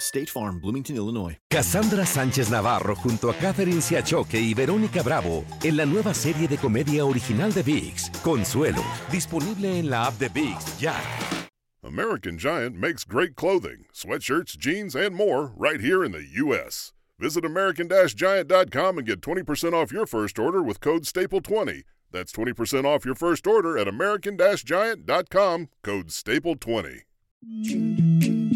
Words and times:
State 0.00 0.30
Farm, 0.30 0.60
Bloomington, 0.60 0.96
Illinois. 0.96 1.36
Cassandra 1.50 2.04
Sánchez 2.04 2.50
Navarro 2.50 2.96
junto 2.96 3.30
a 3.30 3.34
Catherine 3.34 3.80
Siachoque 3.80 4.40
y 4.40 4.54
Verónica 4.54 5.02
Bravo 5.02 5.44
en 5.62 5.76
la 5.76 5.86
nueva 5.86 6.14
serie 6.14 6.48
de 6.48 6.56
comedia 6.56 7.04
original 7.04 7.52
de 7.52 7.62
VIX, 7.62 8.10
Consuelo, 8.22 8.82
disponible 9.10 9.78
en 9.78 9.90
la 9.90 10.06
app 10.06 10.18
de 10.18 10.28
VIX 10.28 10.78
ya. 10.78 10.96
American 11.82 12.38
Giant 12.38 12.76
makes 12.76 13.04
great 13.04 13.34
clothing, 13.34 13.84
sweatshirts, 13.92 14.56
jeans, 14.56 14.94
and 14.94 15.14
more 15.14 15.52
right 15.56 15.80
here 15.80 16.04
in 16.04 16.12
the 16.12 16.24
U.S. 16.34 16.92
Visit 17.18 17.44
American-Giant.com 17.44 18.98
and 18.98 19.06
get 19.06 19.20
20% 19.20 19.72
off 19.74 19.92
your 19.92 20.06
first 20.06 20.38
order 20.38 20.62
with 20.62 20.80
code 20.80 21.02
STAPLE20. 21.02 21.82
That's 22.10 22.32
20% 22.32 22.84
off 22.84 23.04
your 23.04 23.14
first 23.14 23.46
order 23.46 23.76
at 23.76 23.88
American-Giant.com, 23.88 25.68
code 25.82 26.08
STAPLE20. 26.08 28.49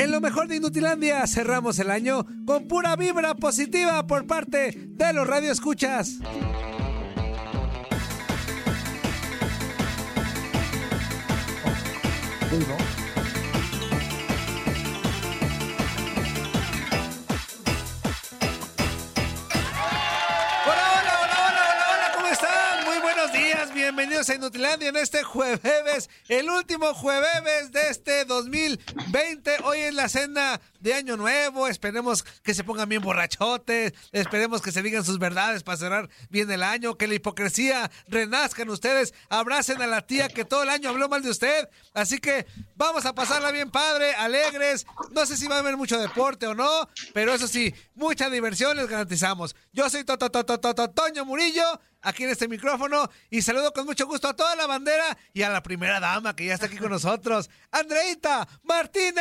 En 0.00 0.10
lo 0.10 0.22
mejor 0.22 0.48
de 0.48 0.56
Inutilandia 0.56 1.26
cerramos 1.26 1.78
el 1.78 1.90
año 1.90 2.24
con 2.46 2.66
pura 2.66 2.96
vibra 2.96 3.34
positiva 3.34 4.06
por 4.06 4.26
parte 4.26 4.72
de 4.72 5.12
los 5.12 5.26
radioescuchas. 5.26 6.20
Hola, 12.50 12.89
bienvenidos 24.28 24.60
a 24.60 24.86
en 24.86 24.96
este 24.96 25.22
jueves, 25.22 26.10
el 26.28 26.50
último 26.50 26.92
jueves 26.92 27.72
de 27.72 27.88
este 27.88 28.24
2020. 28.26 29.56
Hoy 29.64 29.78
es 29.78 29.94
la 29.94 30.08
cena 30.08 30.60
de 30.80 30.94
Año 30.94 31.16
Nuevo, 31.16 31.68
esperemos 31.68 32.24
que 32.42 32.52
se 32.52 32.64
pongan 32.64 32.88
bien 32.88 33.02
borrachotes, 33.02 33.94
esperemos 34.12 34.60
que 34.60 34.72
se 34.72 34.82
digan 34.82 35.04
sus 35.04 35.18
verdades 35.18 35.62
para 35.62 35.78
cerrar 35.78 36.10
bien 36.28 36.50
el 36.50 36.62
año, 36.62 36.96
que 36.96 37.06
la 37.06 37.14
hipocresía 37.14 37.90
renazca 38.08 38.62
en 38.62 38.70
ustedes, 38.70 39.14
abracen 39.28 39.80
a 39.80 39.86
la 39.86 40.06
tía 40.06 40.28
que 40.28 40.44
todo 40.44 40.64
el 40.64 40.70
año 40.70 40.90
habló 40.90 41.08
mal 41.08 41.22
de 41.22 41.30
usted, 41.30 41.68
así 41.94 42.18
que 42.18 42.46
vamos 42.76 43.06
a 43.06 43.14
pasarla 43.14 43.50
bien 43.52 43.70
padre, 43.70 44.14
alegres, 44.14 44.86
no 45.12 45.24
sé 45.24 45.36
si 45.36 45.46
va 45.46 45.56
a 45.56 45.60
haber 45.60 45.76
mucho 45.76 45.98
deporte 45.98 46.46
o 46.46 46.54
no, 46.54 46.88
pero 47.14 47.32
eso 47.32 47.48
sí, 47.48 47.74
mucha 47.94 48.28
diversión 48.28 48.76
les 48.76 48.88
garantizamos. 48.88 49.56
Yo 49.72 49.88
soy 49.88 50.04
Toto 50.04 50.30
Toño 50.30 51.24
Murillo, 51.24 51.80
aquí 52.02 52.24
en 52.24 52.30
este 52.30 52.48
micrófono, 52.48 53.10
y 53.30 53.42
saludo 53.42 53.72
con 53.72 53.86
mucho 53.86 54.06
gusto 54.06 54.28
a 54.28 54.34
toda 54.36 54.56
la 54.56 54.66
bandera 54.66 55.16
y 55.32 55.42
a 55.42 55.50
la 55.50 55.62
primera 55.62 56.00
dama 56.00 56.34
que 56.34 56.46
ya 56.46 56.54
está 56.54 56.66
aquí 56.66 56.76
con 56.78 56.90
nosotros, 56.90 57.50
Andreita 57.70 58.46
Martínez. 58.62 59.14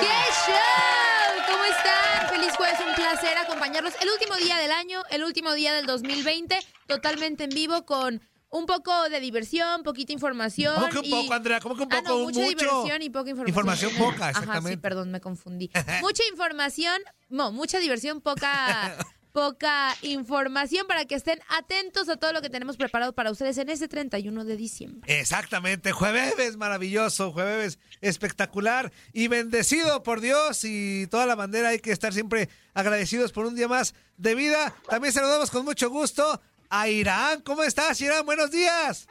¡Qué 0.00 0.06
show! 0.46 1.44
¿Cómo 1.50 1.64
están? 1.64 2.28
Feliz 2.30 2.52
jueves, 2.56 2.78
un 2.86 2.94
placer 2.94 3.36
acompañarlos. 3.38 3.94
El 4.00 4.08
último 4.10 4.36
día 4.36 4.56
del 4.58 4.72
año, 4.72 5.02
el 5.10 5.24
último 5.24 5.52
día 5.52 5.72
del 5.74 5.86
2020, 5.86 6.58
totalmente 6.86 7.44
en 7.44 7.50
vivo 7.50 7.84
con 7.86 8.20
un 8.50 8.66
poco 8.66 9.08
de 9.08 9.18
diversión, 9.20 9.82
poquita 9.82 10.12
información. 10.12 10.74
¿Cómo 10.76 10.88
que 10.88 10.98
un 10.98 11.04
y- 11.06 11.10
poco, 11.10 11.34
Andrea? 11.34 11.60
¿Cómo 11.60 11.76
que 11.76 11.82
un 11.82 11.92
Ah, 11.92 12.02
poco? 12.02 12.08
no, 12.18 12.24
mucha 12.24 12.40
mucho. 12.40 12.48
diversión 12.50 13.02
y 13.02 13.10
poca 13.10 13.30
información. 13.30 13.48
Información 13.48 13.92
poca, 13.98 14.16
Ajá, 14.28 14.30
exactamente. 14.30 14.70
sí, 14.70 14.76
perdón, 14.76 15.10
me 15.10 15.20
confundí. 15.20 15.70
mucha 16.02 16.22
información, 16.30 17.00
no, 17.28 17.50
mucha 17.50 17.78
diversión, 17.80 18.20
poca, 18.20 18.96
poca 19.34 19.96
información 20.02 20.86
para 20.86 21.06
que 21.06 21.16
estén 21.16 21.40
atentos 21.48 22.08
a 22.08 22.16
todo 22.16 22.32
lo 22.32 22.40
que 22.40 22.48
tenemos 22.48 22.76
preparado 22.76 23.12
para 23.14 23.32
ustedes 23.32 23.58
en 23.58 23.68
este 23.68 23.88
31 23.88 24.44
de 24.44 24.56
diciembre. 24.56 25.12
Exactamente, 25.12 25.90
jueves 25.90 26.56
maravilloso, 26.56 27.32
jueves 27.32 27.80
espectacular 28.00 28.92
y 29.12 29.26
bendecido 29.26 30.04
por 30.04 30.20
Dios 30.20 30.60
y 30.62 31.08
toda 31.08 31.26
la 31.26 31.34
bandera. 31.34 31.70
Hay 31.70 31.80
que 31.80 31.90
estar 31.90 32.12
siempre 32.12 32.48
agradecidos 32.74 33.32
por 33.32 33.44
un 33.44 33.56
día 33.56 33.66
más 33.66 33.96
de 34.18 34.36
vida. 34.36 34.72
También 34.88 35.12
saludamos 35.12 35.50
con 35.50 35.64
mucho 35.64 35.90
gusto 35.90 36.40
a 36.70 36.88
Irán. 36.88 37.40
¿Cómo 37.40 37.64
estás, 37.64 38.00
Irán? 38.00 38.24
Buenos 38.24 38.52
días. 38.52 39.08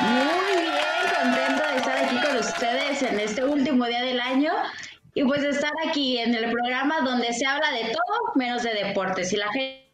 Muy 0.00 0.60
bien, 0.60 0.74
contento 1.22 1.62
de 1.68 1.76
estar 1.76 2.04
aquí 2.04 2.26
con 2.26 2.36
ustedes 2.36 3.02
en 3.02 3.20
este 3.20 3.44
último 3.44 3.86
día 3.86 4.02
del 4.02 4.20
año 4.20 4.52
y 5.14 5.24
pues 5.24 5.42
estar 5.42 5.72
aquí 5.88 6.18
en 6.18 6.34
el 6.34 6.50
programa 6.50 7.00
donde 7.00 7.32
se 7.32 7.44
habla 7.46 7.70
de 7.72 7.84
todo 7.92 8.32
menos 8.36 8.62
de 8.62 8.72
deportes 8.74 9.32
y 9.32 9.36
la 9.36 9.50
gente 9.52 9.90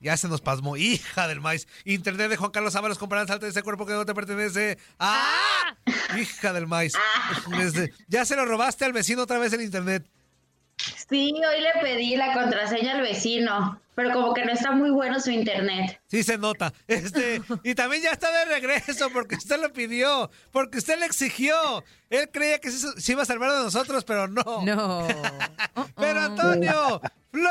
Ya 0.00 0.16
se 0.16 0.28
nos 0.28 0.40
pasmó, 0.40 0.76
hija 0.76 1.26
del 1.26 1.40
maíz. 1.40 1.66
Internet 1.84 2.30
de 2.30 2.36
Juan 2.36 2.52
Carlos 2.52 2.76
Ábalos 2.76 2.98
comparado 2.98 3.26
salte 3.26 3.46
de 3.46 3.50
ese 3.50 3.62
cuerpo 3.64 3.84
que 3.84 3.94
no 3.94 4.06
te 4.06 4.14
pertenece. 4.14 4.78
¡Ah! 4.98 5.74
Hija 6.16 6.52
del 6.52 6.66
maíz. 6.68 6.92
Desde- 7.48 7.92
ya 8.06 8.24
se 8.24 8.36
lo 8.36 8.44
robaste 8.44 8.84
al 8.84 8.92
vecino 8.92 9.22
otra 9.22 9.38
vez 9.38 9.52
el 9.52 9.62
internet. 9.62 10.06
sí, 11.08 11.32
hoy 11.34 11.60
le 11.60 11.72
pedí 11.82 12.14
la 12.16 12.32
contraseña 12.32 12.92
al 12.92 13.00
vecino, 13.02 13.80
pero 13.98 14.12
como 14.12 14.32
que 14.32 14.44
no 14.44 14.52
está 14.52 14.70
muy 14.70 14.90
bueno 14.90 15.18
su 15.18 15.32
internet. 15.32 16.00
Sí 16.06 16.22
se 16.22 16.38
nota. 16.38 16.72
Este, 16.86 17.42
y 17.64 17.74
también 17.74 18.00
ya 18.00 18.12
está 18.12 18.30
de 18.30 18.44
regreso 18.44 19.10
porque 19.12 19.34
usted 19.34 19.60
lo 19.60 19.72
pidió, 19.72 20.30
porque 20.52 20.78
usted 20.78 21.00
le 21.00 21.06
exigió. 21.06 21.82
Él 22.08 22.30
creía 22.32 22.60
que 22.60 22.70
se, 22.70 23.00
se 23.00 23.12
iba 23.12 23.22
a 23.22 23.26
salvar 23.26 23.50
de 23.50 23.58
nosotros, 23.58 24.04
pero 24.04 24.28
no. 24.28 24.62
No. 24.64 25.08
Pero 25.96 26.20
Antonio 26.20 27.00
Flores. 27.32 27.48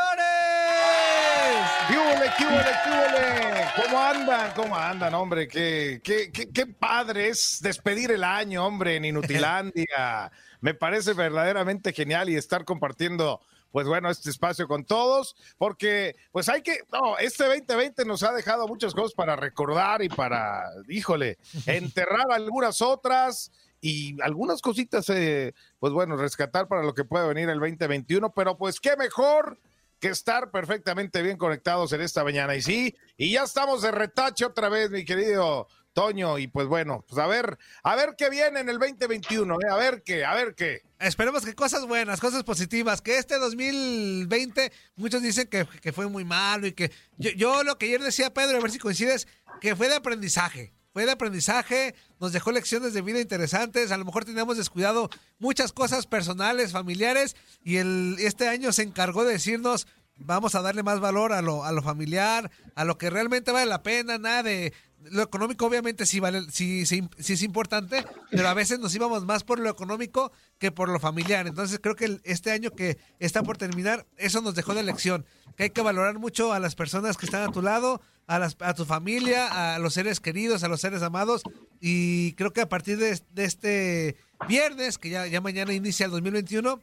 ¡Qué 1.90 1.98
hule, 1.98 2.32
qué! 2.38 3.84
¿Cómo 3.84 4.00
andan? 4.02 4.52
¿Cómo 4.56 4.78
andan, 4.78 5.14
hombre? 5.16 5.50
Qué, 5.50 6.00
qué, 6.02 6.32
qué, 6.32 6.50
qué 6.50 6.66
padre 6.66 7.28
es 7.28 7.60
despedir 7.62 8.12
el 8.12 8.24
año, 8.24 8.66
hombre, 8.66 8.96
en 8.96 9.04
Inutilandia. 9.04 10.32
Me 10.62 10.74
parece 10.74 11.12
verdaderamente 11.12 11.92
genial 11.92 12.30
y 12.30 12.36
estar 12.36 12.64
compartiendo, 12.64 13.42
pues 13.78 13.86
bueno, 13.86 14.10
este 14.10 14.32
espacio 14.32 14.68
con 14.68 14.86
todos, 14.86 15.36
porque 15.60 16.16
pues 16.32 16.50
hay 16.50 16.64
que, 16.64 16.80
no, 16.92 17.16
este 17.20 17.44
2020 17.44 18.06
nos 18.06 18.24
ha 18.24 18.34
dejado 18.34 18.68
muchas 18.68 18.96
cosas 18.96 19.14
para 19.14 19.36
recordar 19.36 20.02
y 20.02 20.10
para, 20.10 20.64
híjole, 20.90 21.38
enterrar 21.68 22.26
algunas 22.32 22.82
otras 22.82 23.52
y 23.80 24.20
algunas 24.24 24.64
cositas, 24.64 25.08
eh, 25.12 25.54
pues 25.78 25.94
bueno, 25.94 26.18
rescatar 26.18 26.68
para 26.68 26.82
lo 26.82 26.96
que 26.96 27.04
puede 27.04 27.28
venir 27.28 27.50
el 27.50 27.60
2021, 27.60 28.34
pero 28.34 28.58
pues 28.58 28.80
qué 28.80 28.98
mejor 28.98 29.60
que 30.00 30.08
estar 30.08 30.50
perfectamente 30.50 31.22
bien 31.22 31.38
conectados 31.38 31.94
en 31.94 32.02
esta 32.02 32.24
mañana. 32.24 32.56
Y 32.56 32.64
sí, 32.64 32.96
y 33.16 33.34
ya 33.34 33.44
estamos 33.44 33.84
de 33.84 33.92
retache 33.92 34.44
otra 34.46 34.70
vez, 34.70 34.90
mi 34.90 35.06
querido 35.06 35.68
Toño. 35.98 36.38
Y 36.38 36.46
pues 36.46 36.68
bueno, 36.68 37.04
pues 37.10 37.20
a 37.20 37.26
ver, 37.26 37.58
a 37.82 37.96
ver 37.96 38.14
qué 38.16 38.30
viene 38.30 38.60
en 38.60 38.70
el 38.70 38.78
2021, 38.78 39.56
¿eh? 39.56 39.58
a 39.72 39.76
ver 39.78 40.04
qué, 40.04 40.24
a 40.24 40.36
ver 40.36 40.54
qué. 40.54 40.84
Esperemos 41.00 41.44
que 41.44 41.56
cosas 41.56 41.88
buenas, 41.88 42.20
cosas 42.20 42.44
positivas, 42.44 43.02
que 43.02 43.18
este 43.18 43.40
2020 43.40 44.72
muchos 44.96 45.24
dicen 45.24 45.48
que, 45.48 45.68
que 45.82 45.92
fue 45.92 46.08
muy 46.08 46.24
malo 46.24 46.68
y 46.68 46.74
que 46.74 46.92
yo, 47.18 47.32
yo 47.32 47.64
lo 47.64 47.80
que 47.80 47.88
ayer 47.88 48.04
decía 48.04 48.32
Pedro, 48.32 48.60
a 48.60 48.62
ver 48.62 48.70
si 48.70 48.78
coincides, 48.78 49.28
que 49.60 49.76
fue 49.76 49.90
de 49.90 49.96
aprendizaje. 49.96 50.72
Fue 50.94 51.04
de 51.08 51.14
aprendizaje, 51.14 51.96
nos 52.20 52.32
dejó 52.32 52.52
lecciones 52.52 52.94
de 52.94 53.02
vida 53.02 53.20
interesantes, 53.20 53.92
a 53.92 53.98
lo 53.98 54.06
mejor 54.06 54.24
teníamos 54.24 54.58
descuidado 54.58 55.10
muchas 55.40 55.74
cosas 55.74 56.06
personales, 56.06 56.74
familiares, 56.74 57.36
y 57.64 57.78
el, 57.78 58.18
este 58.20 58.48
año 58.48 58.72
se 58.72 58.84
encargó 58.84 59.24
de 59.24 59.34
decirnos, 59.34 59.88
vamos 60.20 60.56
a 60.56 60.62
darle 60.62 60.84
más 60.84 61.00
valor 61.00 61.34
a 61.34 61.42
lo, 61.42 61.64
a 61.64 61.72
lo 61.72 61.82
familiar, 61.82 62.52
a 62.76 62.86
lo 62.86 62.98
que 62.98 63.10
realmente 63.10 63.52
vale 63.52 63.66
la 63.68 63.84
pena, 63.84 64.18
nada 64.18 64.44
de, 64.44 64.74
lo 65.12 65.24
económico 65.24 65.66
obviamente 65.66 66.06
sí 66.06 66.20
vale, 66.20 66.42
sí, 66.52 66.86
sí, 66.86 67.08
sí 67.18 67.34
es 67.34 67.42
importante, 67.44 68.06
pero 68.32 68.48
a 68.48 68.54
veces 68.54 68.80
nos 68.80 68.94
íbamos 68.96 69.26
más 69.26 69.44
por 69.44 69.60
lo 69.60 69.70
económico 69.70 70.32
que 70.58 70.72
por 70.72 70.90
lo 70.90 71.00
familiar. 71.00 71.48
Entonces 71.48 71.80
creo 71.82 71.96
que 71.96 72.20
este 72.24 72.52
año 72.52 72.72
que 72.72 72.98
está 73.20 73.44
por 73.44 73.58
terminar, 73.58 74.06
eso 74.18 74.42
nos 74.42 74.56
dejó 74.56 74.74
de 74.74 74.84
lección, 74.84 75.26
que 75.56 75.64
hay 75.64 75.70
que 75.72 75.82
valorar 75.82 76.20
mucho 76.20 76.54
a 76.54 76.60
las 76.60 76.76
personas 76.76 77.18
que 77.18 77.26
están 77.26 77.48
a 77.48 77.52
tu 77.52 77.62
lado, 77.62 78.02
a, 78.28 78.40
las, 78.40 78.58
a 78.60 78.74
tu 78.74 78.86
familia, 78.86 79.76
a 79.76 79.80
los 79.80 79.94
seres 79.94 80.20
queridos, 80.20 80.64
a 80.64 80.68
los 80.68 80.82
seres 80.82 81.02
amados, 81.02 81.42
y 81.80 82.34
creo 82.34 82.54
que 82.54 82.62
a 82.62 82.70
partir 82.70 82.98
de, 82.98 83.20
de 83.32 83.46
este 83.46 84.18
viernes, 84.48 84.98
que 84.98 85.10
ya, 85.10 85.28
ya 85.28 85.42
mañana 85.42 85.74
inicia 85.74 86.06
el 86.06 86.12
2021, 86.12 86.80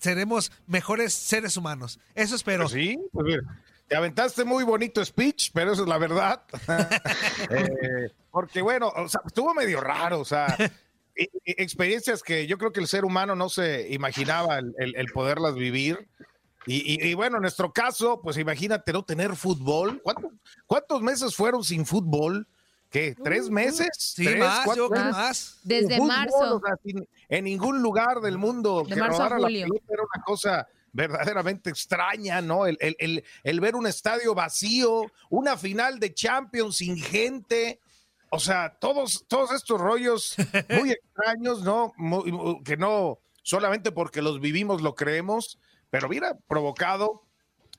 seremos 0.00 0.52
mejores 0.66 1.12
seres 1.12 1.56
humanos. 1.56 2.00
Eso 2.14 2.34
espero. 2.34 2.64
Pues 2.64 2.72
sí, 2.72 2.98
pues 3.12 3.26
mira, 3.26 3.42
te 3.88 3.96
aventaste 3.96 4.44
muy 4.44 4.64
bonito 4.64 5.04
speech, 5.04 5.50
pero 5.52 5.72
eso 5.72 5.82
es 5.82 5.88
la 5.88 5.98
verdad. 5.98 6.42
Eh, 7.50 8.10
porque 8.30 8.60
bueno, 8.62 8.92
o 8.94 9.08
sea, 9.08 9.20
estuvo 9.26 9.54
medio 9.54 9.80
raro, 9.80 10.20
o 10.20 10.24
sea, 10.24 10.54
e- 11.14 11.22
e- 11.44 11.54
experiencias 11.62 12.22
que 12.22 12.46
yo 12.46 12.58
creo 12.58 12.72
que 12.72 12.80
el 12.80 12.86
ser 12.88 13.04
humano 13.04 13.34
no 13.34 13.48
se 13.48 13.88
imaginaba 13.92 14.58
el, 14.58 14.74
el- 14.78 14.96
el 14.96 15.06
poderlas 15.12 15.54
vivir. 15.54 16.08
Y, 16.66 16.76
y- 17.02 17.08
y 17.08 17.14
bueno, 17.14 17.36
en 17.36 17.42
nuestro 17.42 17.72
caso, 17.72 18.20
pues 18.20 18.36
imagínate 18.36 18.92
no 18.92 19.02
tener 19.04 19.34
fútbol. 19.34 20.00
¿Cuánto- 20.02 20.32
¿Cuántos 20.66 21.00
meses 21.02 21.34
fueron 21.34 21.64
sin 21.64 21.86
fútbol? 21.86 22.46
¿Qué? 22.90 23.14
¿Tres 23.22 23.48
meses? 23.50 23.88
Sí, 23.98 24.24
¿Tres, 24.24 24.38
más, 24.40 24.64
cuatro 24.64 24.88
yo 24.88 24.90
meses? 24.90 25.12
más. 25.12 25.58
Desde 25.62 25.96
fútbol, 25.96 26.08
marzo. 26.08 26.56
o 26.56 26.60
sea, 26.60 26.74
sin- 26.84 27.08
en 27.28 27.44
ningún 27.44 27.80
lugar 27.82 28.20
del 28.20 28.36
mundo 28.38 28.82
De 28.86 28.94
que 28.94 29.00
marzo 29.00 29.22
a 29.22 29.28
rodara 29.28 29.38
la 29.40 29.46
julio. 29.48 29.66
pelota 29.66 29.84
era 29.92 30.02
una 30.02 30.24
cosa 30.24 30.68
verdaderamente 30.92 31.70
extraña, 31.70 32.40
¿no? 32.40 32.66
El, 32.66 32.76
el- 32.80 32.96
el- 32.98 33.24
el 33.44 33.60
ver 33.60 33.74
un 33.76 33.86
estadio 33.86 34.34
vacío, 34.34 35.02
una 35.30 35.56
final 35.56 35.98
de 35.98 36.14
Champions 36.14 36.76
sin 36.76 36.96
gente. 36.96 37.80
O 38.30 38.38
sea, 38.38 38.76
todos, 38.78 39.24
todos 39.28 39.52
estos 39.52 39.80
rollos 39.80 40.36
muy 40.68 40.90
extraños, 40.92 41.62
¿no? 41.62 41.92
Muy- 41.96 42.30
muy- 42.32 42.62
que 42.62 42.76
no 42.76 43.18
solamente 43.42 43.92
porque 43.92 44.20
los 44.22 44.40
vivimos 44.40 44.82
lo 44.82 44.94
creemos, 44.94 45.58
pero 45.90 46.08
mira, 46.08 46.36
provocado 46.46 47.22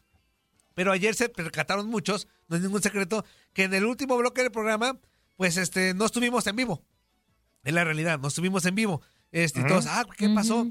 Pero 0.76 0.92
ayer 0.92 1.14
se 1.16 1.30
percataron 1.30 1.88
muchos, 1.88 2.28
no 2.48 2.56
es 2.56 2.62
ningún 2.62 2.82
secreto, 2.82 3.26
que 3.54 3.66
en 3.66 3.74
el 3.74 3.86
último 3.86 4.18
bloque 4.18 4.42
del 4.42 4.52
programa, 4.52 5.00
pues 5.36 5.58
este, 5.58 5.94
no 5.94 6.06
estuvimos 6.06 6.48
en 6.48 6.56
vivo. 6.56 6.84
Es 7.64 7.74
la 7.74 7.84
realidad, 7.84 8.20
no 8.20 8.28
estuvimos 8.30 8.66
en 8.66 8.76
vivo. 8.76 9.02
Este, 9.32 9.60
y 9.62 9.68
todos, 9.68 9.86
ah, 9.88 10.06
¿qué 10.18 10.30
pasó? 10.30 10.68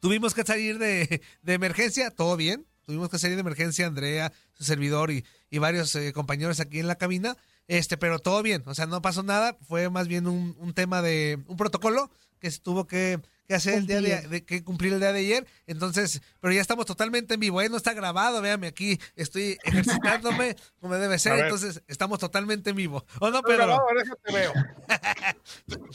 Tuvimos 0.00 0.34
que 0.34 0.44
salir 0.44 0.78
de, 0.78 1.20
de 1.42 1.52
emergencia, 1.52 2.10
todo 2.10 2.36
bien. 2.36 2.66
Tuvimos 2.86 3.10
que 3.10 3.18
salir 3.18 3.36
de 3.36 3.40
emergencia, 3.40 3.86
Andrea, 3.86 4.32
su 4.54 4.64
servidor 4.64 5.10
y, 5.10 5.24
y 5.50 5.58
varios 5.58 5.94
eh, 5.94 6.12
compañeros 6.14 6.60
aquí 6.60 6.78
en 6.80 6.86
la 6.86 6.96
cabina. 6.96 7.36
Este, 7.68 7.96
pero 7.96 8.18
todo 8.18 8.42
bien, 8.42 8.62
o 8.66 8.74
sea, 8.74 8.86
no 8.86 9.00
pasó 9.02 9.22
nada. 9.22 9.56
Fue 9.68 9.88
más 9.90 10.08
bien 10.08 10.26
un, 10.26 10.56
un 10.58 10.74
tema 10.74 11.02
de 11.02 11.38
un 11.46 11.56
protocolo 11.56 12.10
que 12.40 12.50
se 12.50 12.60
tuvo 12.60 12.86
que, 12.86 13.20
que 13.48 13.54
hacer 13.56 13.74
el 13.74 13.86
día 13.88 14.20
de, 14.20 14.44
que 14.44 14.62
cumplir 14.62 14.92
el 14.92 15.00
día 15.00 15.12
de 15.12 15.18
ayer. 15.18 15.46
Entonces, 15.66 16.22
pero 16.40 16.52
ya 16.54 16.60
estamos 16.60 16.86
totalmente 16.86 17.34
en 17.34 17.40
vivo, 17.40 17.60
¿eh? 17.60 17.68
no 17.68 17.76
está 17.76 17.92
grabado, 17.94 18.40
véame 18.40 18.68
aquí, 18.68 18.98
estoy 19.16 19.58
ejercitándome 19.64 20.54
como 20.80 20.94
debe 20.94 21.18
ser, 21.18 21.38
entonces 21.40 21.82
estamos 21.88 22.20
totalmente 22.20 22.70
en 22.70 22.76
vivo. 22.76 23.04
¿O 23.20 23.30
no, 23.30 23.42
Pedro? 23.42 23.66
grabado, 23.66 23.86
déjate 23.96 24.32
veo. 24.32 24.52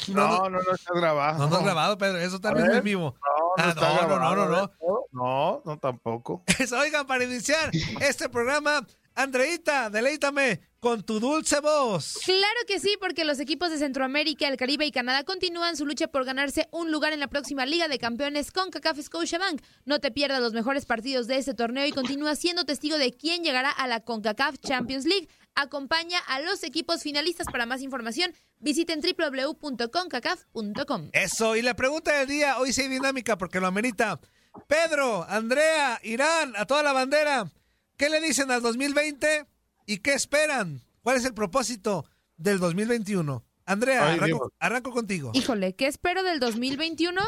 No, 0.10 0.50
no, 0.50 0.62
no 0.62 0.74
está 0.74 0.94
grabado. 0.94 1.40
No, 1.40 1.50
no 1.50 1.58
es 1.60 1.64
grabado, 1.64 1.98
Pedro, 1.98 2.18
es 2.20 2.28
A 2.28 2.32
totalmente 2.32 2.70
ver. 2.70 2.78
en 2.80 2.84
vivo. 2.84 3.16
No, 3.22 3.64
no 3.64 3.64
Ah, 3.64 3.70
está 3.70 4.08
no, 4.08 4.08
no, 4.08 4.20
no, 4.20 4.36
no, 4.36 4.50
no. 4.50 4.72
No, 5.12 5.62
no 5.66 5.78
tampoco. 5.80 6.44
Eso, 6.60 6.78
oigan, 6.80 7.06
para 7.08 7.24
iniciar 7.24 7.72
este 8.02 8.28
programa, 8.30 8.86
Andreita, 9.16 9.90
deleítame 9.90 10.62
con 10.80 11.04
tu 11.04 11.20
dulce 11.20 11.60
voz. 11.62 12.20
Claro 12.26 12.60
que 12.68 12.80
sí, 12.80 12.98
porque 13.00 13.24
los 13.24 13.40
equipos 13.40 13.70
de 13.70 13.78
Centroamérica, 13.78 14.48
el 14.48 14.58
Caribe 14.58 14.86
y 14.86 14.92
Canadá 14.92 15.24
continúan 15.24 15.78
su 15.78 15.86
lucha 15.86 16.08
por 16.08 16.26
ganarse 16.26 16.68
un 16.72 16.92
lugar 16.92 17.14
en 17.14 17.20
la 17.20 17.28
próxima 17.28 17.66
Liga 17.66 17.88
de 17.88 18.00
Campeones 18.00 18.52
con 18.52 18.70
CACAF 18.70 19.00
Scotiabank. 19.00 19.62
No 19.86 20.00
te 20.00 20.12
pierdas 20.12 20.42
los 20.42 20.54
mejores 20.54 20.86
partidos 20.86 21.28
de 21.28 21.38
este 21.38 21.54
torneo 21.54 21.86
y 21.86 21.92
continúa 21.92 22.36
siendo 22.36 22.66
testigo 22.66 22.98
de 22.98 23.14
quién 23.14 23.44
llegará 23.44 23.70
a 23.70 23.88
la 23.88 24.02
CONCACAF 24.02 24.58
Champions 24.60 25.06
League. 25.06 25.30
Acompaña 25.56 26.20
a 26.28 26.42
los 26.42 26.64
equipos 26.64 27.04
finalistas. 27.04 27.48
Para 27.48 27.66
más 27.66 27.82
información, 27.82 28.34
visiten 28.60 29.00
www.concacaf.com. 29.00 31.10
Eso, 31.14 31.56
y 31.56 31.62
la 31.62 31.76
pregunta 31.76 32.18
del 32.18 32.28
día, 32.28 32.58
hoy 32.58 32.74
sí 32.74 32.88
dinámica 32.88 33.38
porque 33.38 33.60
lo 33.60 33.68
amerita. 33.68 34.20
Pedro, 34.68 35.26
Andrea, 35.30 36.00
Irán, 36.04 36.54
a 36.58 36.66
toda 36.66 36.84
la 36.84 36.94
bandera, 36.94 37.50
¿qué 37.98 38.10
le 38.10 38.22
dicen 38.22 38.52
al 38.52 38.62
2020 38.62 39.46
y 39.86 39.98
qué 39.98 40.14
esperan? 40.14 40.82
¿Cuál 41.02 41.18
es 41.18 41.26
el 41.26 41.34
propósito 41.34 42.06
del 42.38 42.60
2021? 42.60 43.44
Andrea, 43.66 44.08
Ay, 44.08 44.18
arranco, 44.18 44.54
arranco 44.60 44.92
contigo. 44.92 45.32
Híjole, 45.34 45.76
¿qué 45.76 45.88
espero 45.88 46.24
del 46.24 46.40
2021? 46.40 47.22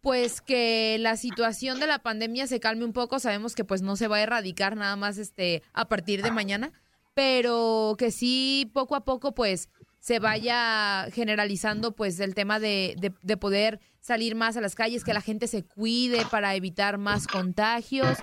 Pues 0.00 0.40
que 0.40 0.96
la 0.98 1.16
situación 1.16 1.80
de 1.80 1.86
la 1.86 2.00
pandemia 2.00 2.46
se 2.46 2.60
calme 2.60 2.84
un 2.84 2.92
poco. 2.92 3.18
Sabemos 3.18 3.54
que 3.54 3.64
pues 3.64 3.82
no 3.82 3.96
se 3.96 4.08
va 4.08 4.16
a 4.16 4.22
erradicar 4.22 4.76
nada 4.76 4.96
más 4.96 5.18
este 5.18 5.62
a 5.72 5.88
partir 5.88 6.22
de 6.22 6.32
mañana, 6.32 6.72
pero 7.14 7.94
que 7.98 8.10
sí 8.10 8.70
poco 8.74 8.96
a 8.96 9.04
poco 9.04 9.34
pues 9.34 9.68
se 10.02 10.18
vaya 10.18 11.06
generalizando 11.12 11.92
pues 11.94 12.18
el 12.18 12.34
tema 12.34 12.58
de, 12.58 12.96
de- 12.98 13.12
de 13.22 13.36
poder 13.36 13.78
salir 14.00 14.34
más 14.34 14.56
a 14.56 14.60
las 14.60 14.74
calles, 14.74 15.04
que 15.04 15.14
la 15.14 15.20
gente 15.20 15.46
se 15.46 15.62
cuide 15.62 16.26
para 16.28 16.56
evitar 16.56 16.98
más 16.98 17.28
contagios. 17.28 18.18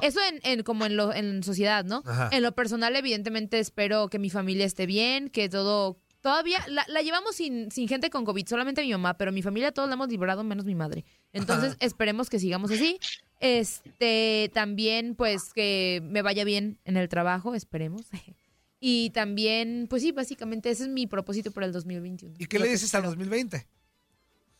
Eso 0.00 0.20
en, 0.30 0.38
en- 0.44 0.62
como 0.62 0.86
en, 0.86 0.96
lo, 0.96 1.12
en 1.12 1.42
sociedad, 1.42 1.84
¿no? 1.84 2.04
Ajá. 2.06 2.28
En 2.30 2.44
lo 2.44 2.52
personal, 2.54 2.94
evidentemente, 2.94 3.58
espero 3.58 4.08
que 4.08 4.20
mi 4.20 4.30
familia 4.30 4.64
esté 4.64 4.86
bien, 4.86 5.28
que 5.28 5.48
todo... 5.48 5.98
Todavía 6.20 6.58
la, 6.68 6.86
la 6.88 7.02
llevamos 7.02 7.34
sin, 7.36 7.70
sin 7.70 7.86
gente 7.86 8.08
con 8.08 8.24
COVID, 8.24 8.46
solamente 8.48 8.80
mi 8.82 8.92
mamá, 8.92 9.18
pero 9.18 9.30
mi 9.30 9.42
familia 9.42 9.72
todos 9.72 9.88
la 9.90 9.96
hemos 9.96 10.08
librado, 10.08 10.42
menos 10.42 10.64
mi 10.64 10.74
madre. 10.74 11.04
Entonces, 11.34 11.76
esperemos 11.80 12.30
que 12.30 12.38
sigamos 12.38 12.70
así. 12.70 12.98
Este, 13.40 14.50
también, 14.54 15.16
pues, 15.16 15.52
que 15.52 16.00
me 16.04 16.22
vaya 16.22 16.44
bien 16.44 16.78
en 16.86 16.96
el 16.96 17.08
trabajo, 17.10 17.54
esperemos. 17.54 18.02
Y 18.86 19.08
también, 19.10 19.86
pues 19.88 20.02
sí, 20.02 20.12
básicamente 20.12 20.68
ese 20.68 20.82
es 20.82 20.88
mi 20.90 21.06
propósito 21.06 21.50
para 21.52 21.64
el 21.64 21.72
2021. 21.72 22.34
¿Y 22.38 22.44
qué 22.44 22.58
le 22.58 22.68
dices 22.68 22.94
al 22.94 23.04
espero. 23.04 23.12
2020? 23.12 23.66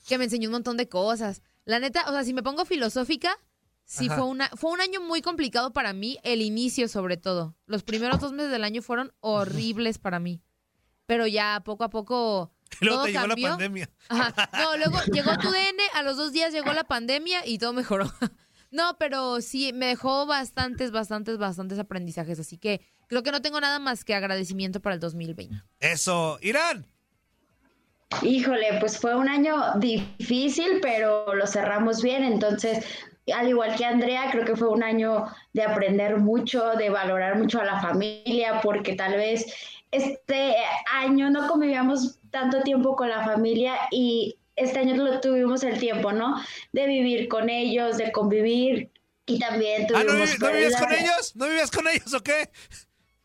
que 0.08 0.16
me 0.16 0.24
enseñó 0.24 0.48
un 0.48 0.52
montón 0.52 0.78
de 0.78 0.88
cosas. 0.88 1.42
La 1.66 1.78
neta, 1.78 2.08
o 2.08 2.10
sea, 2.12 2.24
si 2.24 2.32
me 2.32 2.42
pongo 2.42 2.64
filosófica, 2.64 3.36
sí 3.84 4.06
Ajá. 4.06 4.16
fue 4.16 4.24
una 4.24 4.48
fue 4.56 4.70
un 4.70 4.80
año 4.80 5.02
muy 5.02 5.20
complicado 5.20 5.74
para 5.74 5.92
mí, 5.92 6.18
el 6.22 6.40
inicio 6.40 6.88
sobre 6.88 7.18
todo. 7.18 7.54
Los 7.66 7.82
primeros 7.82 8.18
dos 8.18 8.32
meses 8.32 8.50
del 8.50 8.64
año 8.64 8.80
fueron 8.80 9.12
horribles 9.20 9.98
para 9.98 10.20
mí. 10.20 10.40
Pero 11.04 11.26
ya 11.26 11.60
poco 11.62 11.84
a 11.84 11.90
poco 11.90 12.50
luego 12.80 12.96
todo 12.96 13.04
te 13.04 13.12
llegó 13.12 13.26
cambió. 13.28 13.48
la 13.48 13.52
pandemia. 13.56 13.90
Ajá. 14.08 14.50
No, 14.54 14.76
luego 14.78 15.02
llegó 15.12 15.36
tu 15.36 15.50
DN, 15.52 15.82
a 15.92 16.02
los 16.02 16.16
dos 16.16 16.32
días 16.32 16.50
llegó 16.50 16.72
la 16.72 16.84
pandemia 16.84 17.46
y 17.46 17.58
todo 17.58 17.74
mejoró. 17.74 18.10
No, 18.74 18.96
pero 18.98 19.40
sí, 19.40 19.72
me 19.72 19.86
dejó 19.86 20.26
bastantes, 20.26 20.90
bastantes, 20.90 21.38
bastantes 21.38 21.78
aprendizajes. 21.78 22.40
Así 22.40 22.58
que 22.58 22.80
creo 23.06 23.22
que 23.22 23.30
no 23.30 23.40
tengo 23.40 23.60
nada 23.60 23.78
más 23.78 24.04
que 24.04 24.16
agradecimiento 24.16 24.80
para 24.80 24.94
el 24.94 25.00
2020. 25.00 25.62
Eso, 25.78 26.38
Irán. 26.42 26.84
Híjole, 28.22 28.66
pues 28.80 28.98
fue 28.98 29.14
un 29.14 29.28
año 29.28 29.74
difícil, 29.76 30.80
pero 30.82 31.32
lo 31.36 31.46
cerramos 31.46 32.02
bien. 32.02 32.24
Entonces, 32.24 32.84
al 33.32 33.48
igual 33.48 33.76
que 33.76 33.84
Andrea, 33.84 34.28
creo 34.32 34.44
que 34.44 34.56
fue 34.56 34.66
un 34.66 34.82
año 34.82 35.28
de 35.52 35.62
aprender 35.62 36.18
mucho, 36.18 36.72
de 36.72 36.90
valorar 36.90 37.38
mucho 37.38 37.60
a 37.60 37.64
la 37.64 37.80
familia, 37.80 38.60
porque 38.60 38.96
tal 38.96 39.12
vez 39.12 39.46
este 39.92 40.56
año 40.92 41.30
no 41.30 41.46
convivíamos 41.46 42.18
tanto 42.32 42.60
tiempo 42.62 42.96
con 42.96 43.08
la 43.08 43.24
familia 43.24 43.76
y 43.92 44.36
este 44.56 44.78
año 44.80 44.96
lo 44.96 45.20
tuvimos 45.20 45.62
el 45.64 45.78
tiempo, 45.78 46.12
¿no? 46.12 46.34
De 46.72 46.86
vivir 46.86 47.28
con 47.28 47.48
ellos, 47.48 47.96
de 47.96 48.12
convivir 48.12 48.90
y 49.26 49.38
también 49.38 49.86
Ah, 49.94 50.02
¿no, 50.04 50.12
tuvimos 50.12 50.38
¿no 50.38 50.52
vivías 50.52 50.76
con 50.80 50.92
ellos? 50.92 51.36
¿No 51.36 51.46
vivías 51.46 51.70
con 51.70 51.88
ellos 51.88 52.14
o 52.14 52.22
qué? 52.22 52.50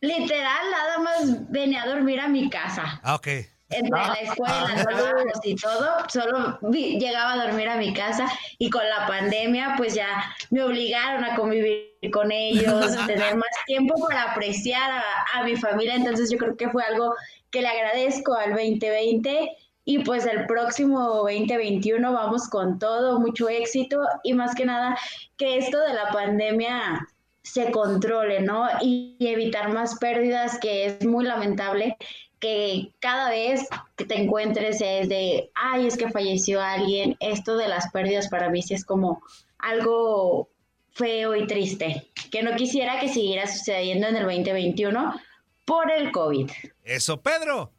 Literal, 0.01 0.71
nada 0.71 0.97
más 0.99 1.51
venía 1.51 1.83
a 1.83 1.87
dormir 1.87 2.19
a 2.21 2.27
mi 2.29 2.49
casa. 2.49 2.99
Ah, 3.03 3.15
ok. 3.15 3.27
Entre 3.71 3.91
la 3.91 4.13
escuela, 4.13 4.65
trabajos 4.83 5.39
y 5.43 5.55
todo, 5.55 5.97
solo 6.09 6.57
vi- 6.63 6.97
llegaba 6.99 7.33
a 7.33 7.45
dormir 7.45 7.69
a 7.69 7.75
mi 7.77 7.93
casa 7.93 8.25
y 8.57 8.67
con 8.71 8.81
la 8.89 9.05
pandemia 9.05 9.75
pues 9.77 9.93
ya 9.93 10.33
me 10.49 10.63
obligaron 10.63 11.23
a 11.23 11.35
convivir 11.35 11.91
con 12.11 12.31
ellos, 12.31 12.95
a 12.97 13.05
tener 13.05 13.35
más 13.35 13.49
tiempo 13.67 13.93
para 14.07 14.31
apreciar 14.31 14.89
a, 14.89 15.03
a 15.35 15.43
mi 15.43 15.55
familia, 15.55 15.93
entonces 15.93 16.31
yo 16.31 16.39
creo 16.39 16.57
que 16.57 16.69
fue 16.69 16.83
algo 16.83 17.13
que 17.51 17.61
le 17.61 17.67
agradezco 17.67 18.33
al 18.33 18.51
2020 18.55 19.55
y 19.89 19.97
pues 20.03 20.27
el 20.27 20.45
próximo 20.45 20.99
2021 20.99 22.13
vamos 22.13 22.47
con 22.47 22.77
todo, 22.77 23.19
mucho 23.19 23.49
éxito 23.49 23.99
y 24.21 24.33
más 24.33 24.53
que 24.53 24.63
nada 24.63 24.95
que 25.35 25.57
esto 25.57 25.79
de 25.79 25.95
la 25.95 26.11
pandemia 26.11 27.07
se 27.41 27.71
controle, 27.71 28.41
¿no? 28.41 28.67
Y, 28.83 29.15
evitar 29.19 29.73
más 29.73 29.97
pérdidas, 29.97 30.59
que 30.59 30.85
es 30.85 31.03
muy 31.03 31.25
lamentable 31.25 31.97
que 32.39 32.91
cada 32.99 33.31
vez 33.31 33.67
que 33.95 34.05
te 34.05 34.21
encuentres 34.21 34.79
es 34.79 35.09
de, 35.09 35.49
ay, 35.55 35.87
es 35.87 35.97
que 35.97 36.11
falleció 36.11 36.61
alguien, 36.61 37.17
esto 37.19 37.57
de 37.57 37.67
las 37.67 37.89
pérdidas 37.91 38.29
para 38.29 38.51
mí 38.51 38.61
sí 38.61 38.75
es 38.75 38.85
como 38.85 39.23
algo 39.57 40.49
feo 40.91 41.35
y 41.35 41.47
triste, 41.47 42.07
que 42.29 42.43
no 42.43 42.55
quisiera 42.55 42.99
que 42.99 43.09
siguiera 43.09 43.47
sucediendo 43.47 44.05
en 44.05 44.17
el 44.17 44.25
2021 44.25 45.19
por 45.65 45.91
el 45.91 46.11
COVID. 46.11 46.51
Eso, 46.83 47.19
Pedro. 47.23 47.71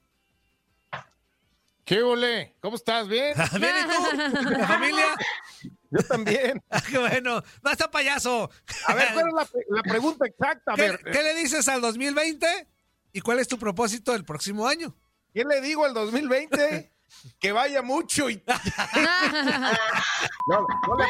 ¿Qué 1.90 2.04
ole? 2.04 2.54
¿Cómo 2.60 2.76
estás? 2.76 3.08
¿Bien? 3.08 3.34
¿Bien 3.58 3.74
y 3.80 3.82
tú? 3.82 4.48
¿La 4.50 4.68
familia? 4.68 5.06
Yo 5.90 6.02
también. 6.04 6.62
Ah, 6.70 6.80
qué 6.88 6.98
bueno. 6.98 7.42
No 7.64 7.70
está 7.72 7.90
payaso. 7.90 8.48
A 8.86 8.94
ver, 8.94 9.08
¿cuál 9.12 9.26
es 9.26 9.34
la, 9.34 9.44
pre- 9.44 9.66
la 9.70 9.82
pregunta 9.82 10.24
exacta? 10.24 10.74
A 10.74 10.76
¿Qué, 10.76 10.82
ver, 10.82 11.00
qué 11.02 11.20
le 11.24 11.34
dices 11.34 11.66
al 11.66 11.80
2020? 11.80 12.68
¿Y 13.12 13.20
cuál 13.22 13.40
es 13.40 13.48
tu 13.48 13.58
propósito 13.58 14.12
del 14.12 14.24
próximo 14.24 14.68
año? 14.68 14.94
¿qué 15.34 15.42
le 15.42 15.60
digo 15.60 15.84
al 15.84 15.92
2020? 15.92 16.92
Que 17.40 17.50
vaya 17.50 17.82
mucho 17.82 18.30
y... 18.30 18.40
No, 20.46 20.60
no, 20.86 20.96
le 20.96 21.04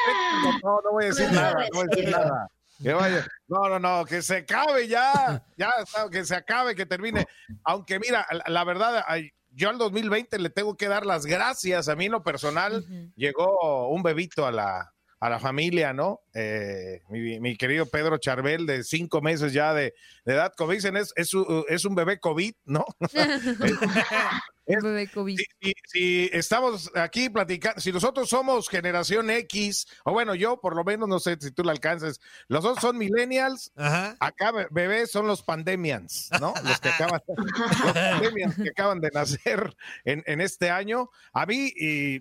no, 0.62 0.80
no 0.82 0.92
voy 0.92 1.04
a 1.04 1.08
decir 1.08 1.26
No 1.26 1.32
nada, 1.42 1.52
no 1.52 1.68
voy 1.74 1.82
a 1.82 1.94
decir 1.94 2.10
nada. 2.10 2.48
Que 2.82 2.92
vaya. 2.94 3.26
No, 3.48 3.68
no, 3.68 3.78
no, 3.78 4.06
que 4.06 4.22
se 4.22 4.38
acabe 4.38 4.88
ya, 4.88 5.44
ya, 5.58 5.70
está, 5.82 6.08
que 6.08 6.24
se 6.24 6.34
acabe, 6.34 6.74
que 6.74 6.86
termine. 6.86 7.26
Aunque 7.64 7.98
mira, 7.98 8.26
la, 8.46 8.64
verdad, 8.64 9.04
ay, 9.06 9.30
yo 9.52 9.68
al 9.70 9.78
2020 9.78 10.38
le 10.38 10.50
tengo 10.50 10.76
que 10.76 10.88
dar 10.88 11.06
las 11.06 11.26
gracias. 11.26 11.88
A 11.88 11.96
mí 11.96 12.06
en 12.06 12.12
lo 12.12 12.22
personal 12.22 12.84
llegó 13.16 13.88
un 13.88 14.02
bebito 14.02 14.46
a 14.46 14.52
la, 14.52 14.92
a 15.18 15.28
la 15.30 15.38
familia, 15.38 15.92
¿no? 15.92 16.20
Eh, 16.34 17.02
mi, 17.10 17.40
mi 17.40 17.56
querido 17.56 17.86
Pedro 17.86 18.16
Charbel, 18.18 18.64
de 18.66 18.84
cinco 18.84 19.20
meses 19.20 19.52
ya 19.52 19.74
de, 19.74 19.94
de 20.24 20.34
edad, 20.34 20.52
como 20.56 20.72
dicen, 20.72 20.96
es, 20.96 21.12
es, 21.16 21.34
un- 21.34 21.64
es 21.68 21.84
un 21.84 21.94
bebé 21.94 22.18
COVID, 22.20 22.54
¿no? 22.64 22.84
Bebé 24.82 25.08
COVID. 25.08 25.36
si, 25.38 25.44
si- 25.60 25.74
si 25.86 26.30
estamos 26.32 26.90
aquí 26.94 27.28
platicando, 27.30 27.80
si 27.80 27.92
nosotros 27.92 28.28
somos 28.28 28.68
generación 28.68 29.30
X, 29.30 29.86
o 30.04 30.12
bueno, 30.12 30.34
yo 30.34 30.60
por 30.60 30.76
lo 30.76 30.84
menos 30.84 31.08
no 31.08 31.18
sé 31.20 31.36
si 31.40 31.50
tú 31.50 31.62
la 31.64 31.72
alcances, 31.72 32.20
los 32.48 32.62
dos 32.62 32.78
son 32.80 32.96
millennials, 32.98 33.72
Ajá. 33.76 34.16
acá 34.20 34.52
be- 34.52 34.68
bebés 34.70 35.10
son 35.10 35.26
los 35.26 35.42
pandemians, 35.42 36.30
¿no? 36.40 36.54
Los 36.64 36.80
que 36.80 36.88
acaban, 36.90 37.20
los 37.84 37.92
pandemians 37.92 38.54
que 38.56 38.68
acaban 38.70 39.00
de 39.00 39.10
nacer 39.12 39.74
en, 40.04 40.22
en 40.26 40.40
este 40.40 40.70
año. 40.70 41.10
A 41.32 41.46
mí, 41.46 41.72
y 41.76 42.20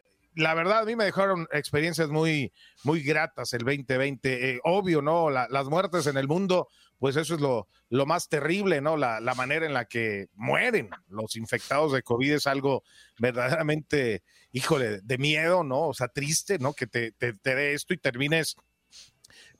La 0.35 0.53
verdad, 0.53 0.79
a 0.79 0.85
mí 0.85 0.95
me 0.95 1.05
dejaron 1.05 1.47
experiencias 1.51 2.09
muy, 2.09 2.51
muy 2.83 3.01
gratas 3.03 3.53
el 3.53 3.63
2020. 3.63 4.51
Eh, 4.55 4.59
obvio, 4.63 5.01
¿no? 5.01 5.29
La- 5.29 5.47
las 5.49 5.67
muertes 5.67 6.07
en 6.07 6.17
el 6.17 6.27
mundo, 6.27 6.67
pues 6.99 7.15
eso 7.15 7.35
es 7.35 7.41
lo, 7.41 7.67
lo 7.89 8.05
más 8.05 8.29
terrible, 8.29 8.79
¿no? 8.81 8.95
La, 8.97 9.19
la 9.19 9.35
manera 9.35 9.65
en 9.65 9.73
la 9.73 9.85
que 9.85 10.27
mueren 10.33 10.89
los 11.07 11.35
infectados 11.35 11.91
de 11.93 12.03
COVID 12.03 12.33
es 12.33 12.47
algo 12.47 12.83
verdaderamente, 13.19 14.23
híjole, 14.51 15.01
de 15.01 15.17
miedo, 15.17 15.63
¿no? 15.63 15.87
O 15.87 15.93
sea, 15.93 16.07
triste, 16.07 16.59
¿no? 16.59 16.73
Que 16.73 16.87
te, 16.87 17.11
te, 17.13 17.33
te 17.33 17.55
dé 17.55 17.73
esto 17.73 17.93
y 17.93 17.97
termines 17.97 18.55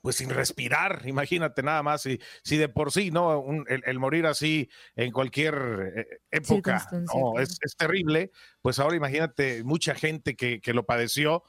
pues 0.02 0.16
sin 0.16 0.30
respirar, 0.30 1.02
imagínate 1.06 1.62
nada 1.62 1.82
más, 1.82 2.02
si, 2.02 2.20
si 2.44 2.56
de 2.58 2.68
por 2.68 2.92
sí, 2.92 3.10
¿no? 3.10 3.38
Un- 3.40 3.64
el, 3.68 3.82
el 3.86 3.98
morir 3.98 4.26
así 4.26 4.68
en 4.96 5.12
cualquier 5.12 5.54
eh, 5.96 6.06
época, 6.30 6.80
Circunstancia, 6.80 7.20
¿no? 7.20 7.40
es, 7.40 7.56
es 7.62 7.76
terrible, 7.76 8.32
pues 8.60 8.78
ahora 8.80 8.96
imagínate 8.96 9.62
mucha 9.64 9.94
gente 9.94 10.34
que, 10.36 10.60
que 10.60 10.74
lo 10.74 10.84
padeció. 10.84 11.44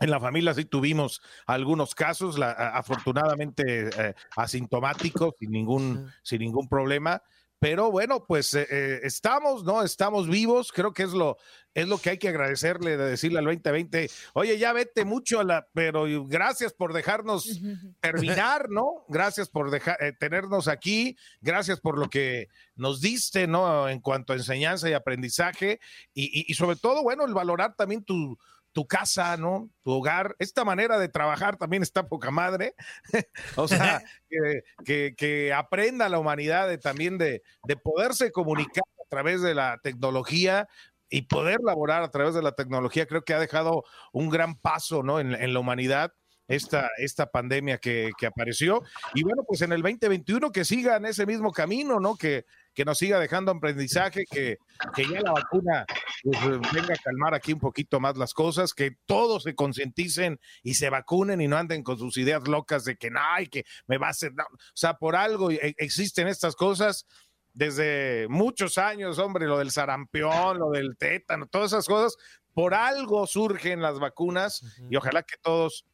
En 0.00 0.10
la 0.10 0.20
familia 0.20 0.54
sí 0.54 0.64
tuvimos 0.64 1.22
algunos 1.46 1.94
casos, 1.94 2.38
la- 2.38 2.52
afortunadamente 2.52 3.64
eh, 4.10 4.14
asintomáticos, 4.36 5.34
sin 5.38 5.50
ningún, 5.50 6.12
sin 6.22 6.40
ningún 6.40 6.68
problema. 6.68 7.22
Pero 7.62 7.92
bueno, 7.92 8.24
pues 8.26 8.52
eh, 8.54 8.66
eh, 8.68 9.00
estamos, 9.04 9.62
¿no? 9.62 9.84
Estamos 9.84 10.26
vivos. 10.28 10.72
Creo 10.72 10.92
que 10.92 11.04
es 11.04 11.12
lo, 11.12 11.36
es 11.74 11.86
lo 11.86 11.96
que 11.98 12.10
hay 12.10 12.18
que 12.18 12.28
agradecerle, 12.28 12.96
de 12.96 13.04
decirle 13.08 13.38
al 13.38 13.44
2020, 13.44 14.10
oye, 14.34 14.58
ya 14.58 14.72
vete 14.72 15.04
mucho 15.04 15.38
a 15.38 15.44
la, 15.44 15.68
pero 15.72 16.04
gracias 16.26 16.72
por 16.72 16.92
dejarnos 16.92 17.44
terminar, 18.00 18.68
¿no? 18.68 19.04
Gracias 19.06 19.48
por 19.48 19.70
dejar, 19.70 19.96
eh, 20.02 20.12
tenernos 20.18 20.66
aquí, 20.66 21.16
gracias 21.40 21.78
por 21.78 21.98
lo 21.98 22.10
que 22.10 22.48
nos 22.74 23.00
diste, 23.00 23.46
¿no? 23.46 23.88
En 23.88 24.00
cuanto 24.00 24.32
a 24.32 24.36
enseñanza 24.36 24.90
y 24.90 24.94
aprendizaje, 24.94 25.78
y, 26.12 26.24
y- 26.40 26.44
y 26.48 26.54
sobre 26.54 26.74
todo, 26.74 27.04
bueno, 27.04 27.24
el 27.24 27.32
valorar 27.32 27.76
también 27.76 28.02
tu, 28.02 28.36
tu 28.72 28.86
casa, 28.86 29.36
¿no? 29.36 29.70
Tu 29.82 29.90
hogar. 29.92 30.34
Esta 30.38 30.64
manera 30.64 30.98
de 30.98 31.08
trabajar 31.08 31.56
también 31.56 31.82
está 31.82 32.08
poca 32.08 32.30
madre. 32.30 32.74
o 33.56 33.68
sea, 33.68 34.02
que, 34.28 34.62
que- 34.84 35.14
que 35.16 35.52
aprenda 35.52 36.08
la 36.08 36.18
humanidad 36.18 36.68
de, 36.68 36.78
también 36.78 37.18
de, 37.18 37.42
de 37.64 37.76
poderse 37.76 38.32
comunicar 38.32 38.84
a 39.00 39.08
través 39.08 39.42
de 39.42 39.54
la 39.54 39.78
tecnología 39.82 40.68
y 41.10 41.22
poder 41.22 41.58
laborar 41.62 42.02
a 42.02 42.10
través 42.10 42.34
de 42.34 42.42
la 42.42 42.52
tecnología, 42.52 43.06
creo 43.06 43.22
que 43.22 43.34
ha 43.34 43.38
dejado 43.40 43.84
un 44.12 44.30
gran 44.30 44.58
paso, 44.58 45.02
¿no? 45.02 45.20
En, 45.20 45.34
en 45.34 45.52
la 45.52 45.60
humanidad. 45.60 46.12
Esta, 46.48 46.90
esta 46.98 47.30
pandemia 47.30 47.78
que, 47.78 48.10
que 48.18 48.26
apareció. 48.26 48.82
Y 49.14 49.22
bueno, 49.22 49.42
pues 49.46 49.62
en 49.62 49.72
el 49.72 49.80
2021 49.80 50.50
que 50.50 50.64
siga 50.66 50.96
en 50.96 51.06
ese 51.06 51.24
mismo 51.24 51.50
camino, 51.52 51.98
¿no? 52.00 52.16
Que, 52.16 52.44
que 52.74 52.84
nos 52.84 52.98
siga 52.98 53.18
dejando 53.18 53.52
aprendizaje, 53.52 54.24
que, 54.30 54.58
que 54.94 55.06
ya 55.06 55.20
la 55.20 55.32
vacuna 55.32 55.86
pues, 56.22 56.38
eh, 56.38 56.60
venga 56.72 56.94
a 56.94 57.02
calmar 57.02 57.34
aquí 57.34 57.52
un 57.52 57.60
poquito 57.60 58.00
más 58.00 58.16
las 58.16 58.34
cosas, 58.34 58.74
que 58.74 58.96
todos 59.06 59.42
se 59.42 59.54
concienticen 59.54 60.40
y 60.62 60.74
se 60.74 60.90
vacunen 60.90 61.40
y 61.40 61.48
no 61.48 61.56
anden 61.56 61.82
con 61.82 61.98
sus 61.98 62.16
ideas 62.16 62.46
locas 62.48 62.84
de 62.84 62.96
que 62.96 63.10
no, 63.10 63.20
y 63.40 63.48
que 63.48 63.64
me 63.86 63.98
va 63.98 64.08
a 64.08 64.10
hacer, 64.10 64.32
no. 64.34 64.44
o 64.44 64.58
sea, 64.74 64.94
por 64.94 65.16
algo 65.16 65.50
e- 65.50 65.74
existen 65.78 66.28
estas 66.28 66.56
cosas 66.56 67.06
desde 67.54 68.26
muchos 68.28 68.78
años, 68.78 69.18
hombre, 69.18 69.46
lo 69.46 69.58
del 69.58 69.70
sarampión, 69.70 70.58
lo 70.58 70.70
del 70.70 70.96
tétano, 70.96 71.46
todas 71.46 71.72
esas 71.72 71.86
cosas, 71.86 72.16
por 72.54 72.74
algo 72.74 73.26
surgen 73.26 73.82
las 73.82 73.98
vacunas 73.98 74.62
y 74.90 74.96
ojalá 74.96 75.22
que 75.22 75.36
todos 75.40 75.84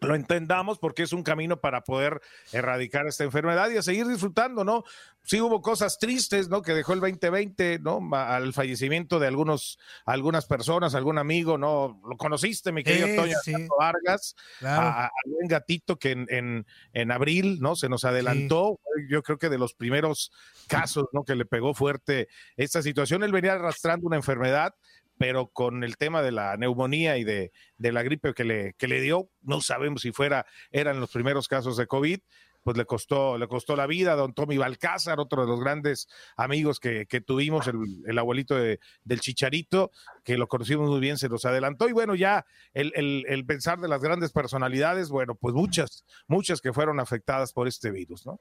lo 0.00 0.14
entendamos 0.14 0.78
porque 0.78 1.02
es 1.02 1.12
un 1.12 1.22
camino 1.22 1.60
para 1.60 1.82
poder 1.82 2.20
erradicar 2.52 3.06
esta 3.06 3.24
enfermedad 3.24 3.68
y 3.70 3.76
a 3.78 3.82
seguir 3.82 4.06
disfrutando, 4.06 4.64
¿no? 4.64 4.84
Sí 5.24 5.40
hubo 5.40 5.60
cosas 5.60 5.98
tristes, 5.98 6.48
¿no? 6.48 6.62
Que 6.62 6.72
dejó 6.72 6.94
el 6.94 7.00
2020, 7.00 7.80
¿no? 7.80 8.00
Al 8.14 8.52
fallecimiento 8.52 9.18
de 9.18 9.26
algunos, 9.26 9.78
algunas 10.06 10.46
personas, 10.46 10.94
algún 10.94 11.18
amigo, 11.18 11.58
¿no? 11.58 12.00
Lo 12.08 12.16
conociste, 12.16 12.72
mi 12.72 12.82
querido 12.84 13.08
Sí, 13.08 13.16
Toño 13.16 13.36
sí. 13.44 13.52
Vargas, 13.78 14.34
Claro. 14.60 14.86
a, 14.86 15.04
a 15.06 15.10
buen 15.26 15.48
gatito 15.48 15.98
que 15.98 16.12
en, 16.12 16.26
en, 16.30 16.66
en 16.92 17.10
abril, 17.12 17.58
¿no? 17.60 17.76
Se 17.76 17.88
nos 17.88 18.04
adelantó, 18.04 18.78
yo 19.10 19.22
creo 19.22 19.38
que 19.38 19.48
de 19.50 19.58
los 19.58 19.74
primeros 19.74 20.32
casos, 20.68 21.06
¿no? 21.12 21.24
Que 21.24 21.34
le 21.34 21.44
pegó 21.44 21.74
fuerte 21.74 22.28
esta 22.56 22.80
situación. 22.82 23.22
Él 23.22 23.32
venía 23.32 23.52
arrastrando 23.54 24.06
una 24.06 24.16
enfermedad, 24.16 24.74
pero 25.18 25.48
con 25.48 25.84
el 25.84 25.96
tema 25.96 26.22
de 26.22 26.32
la 26.32 26.56
neumonía 26.56 27.18
y 27.18 27.24
de, 27.24 27.52
de 27.76 27.92
la 27.92 28.02
gripe 28.02 28.34
que 28.34 28.44
le, 28.44 28.74
que 28.74 28.88
le 28.88 29.00
dio, 29.00 29.30
no 29.42 29.60
sabemos 29.60 30.02
si 30.02 30.12
fuera, 30.12 30.46
eran 30.70 31.00
los 31.00 31.10
primeros 31.10 31.48
casos 31.48 31.76
de 31.76 31.86
COVID, 31.86 32.20
pues 32.64 32.76
le 32.76 32.84
costó, 32.84 33.38
le 33.38 33.48
costó 33.48 33.76
la 33.76 33.86
vida 33.86 34.12
a 34.12 34.16
don 34.16 34.34
Tommy 34.34 34.58
Balcázar, 34.58 35.20
otro 35.20 35.42
de 35.42 35.48
los 35.48 35.60
grandes 35.60 36.06
amigos 36.36 36.80
que, 36.80 37.06
que 37.06 37.20
tuvimos, 37.20 37.66
el, 37.66 37.76
el 38.06 38.18
abuelito 38.18 38.56
de- 38.56 38.78
del 39.04 39.20
Chicharito, 39.20 39.90
que 40.22 40.36
lo 40.36 40.48
conocimos 40.48 40.90
muy 40.90 41.00
bien, 41.00 41.16
se 41.16 41.28
nos 41.30 41.44
adelantó. 41.46 41.88
Y 41.88 41.92
bueno, 41.92 42.14
ya 42.14 42.44
el, 42.74 42.92
el- 42.94 43.24
el 43.28 43.46
pensar 43.46 43.78
de 43.80 43.88
las 43.88 44.02
grandes 44.02 44.32
personalidades, 44.32 45.08
bueno, 45.08 45.34
pues 45.34 45.54
muchas, 45.54 46.04
muchas 46.26 46.60
que 46.60 46.72
fueron 46.74 47.00
afectadas 47.00 47.52
por 47.52 47.68
este 47.68 47.90
virus, 47.90 48.26
¿no? 48.26 48.40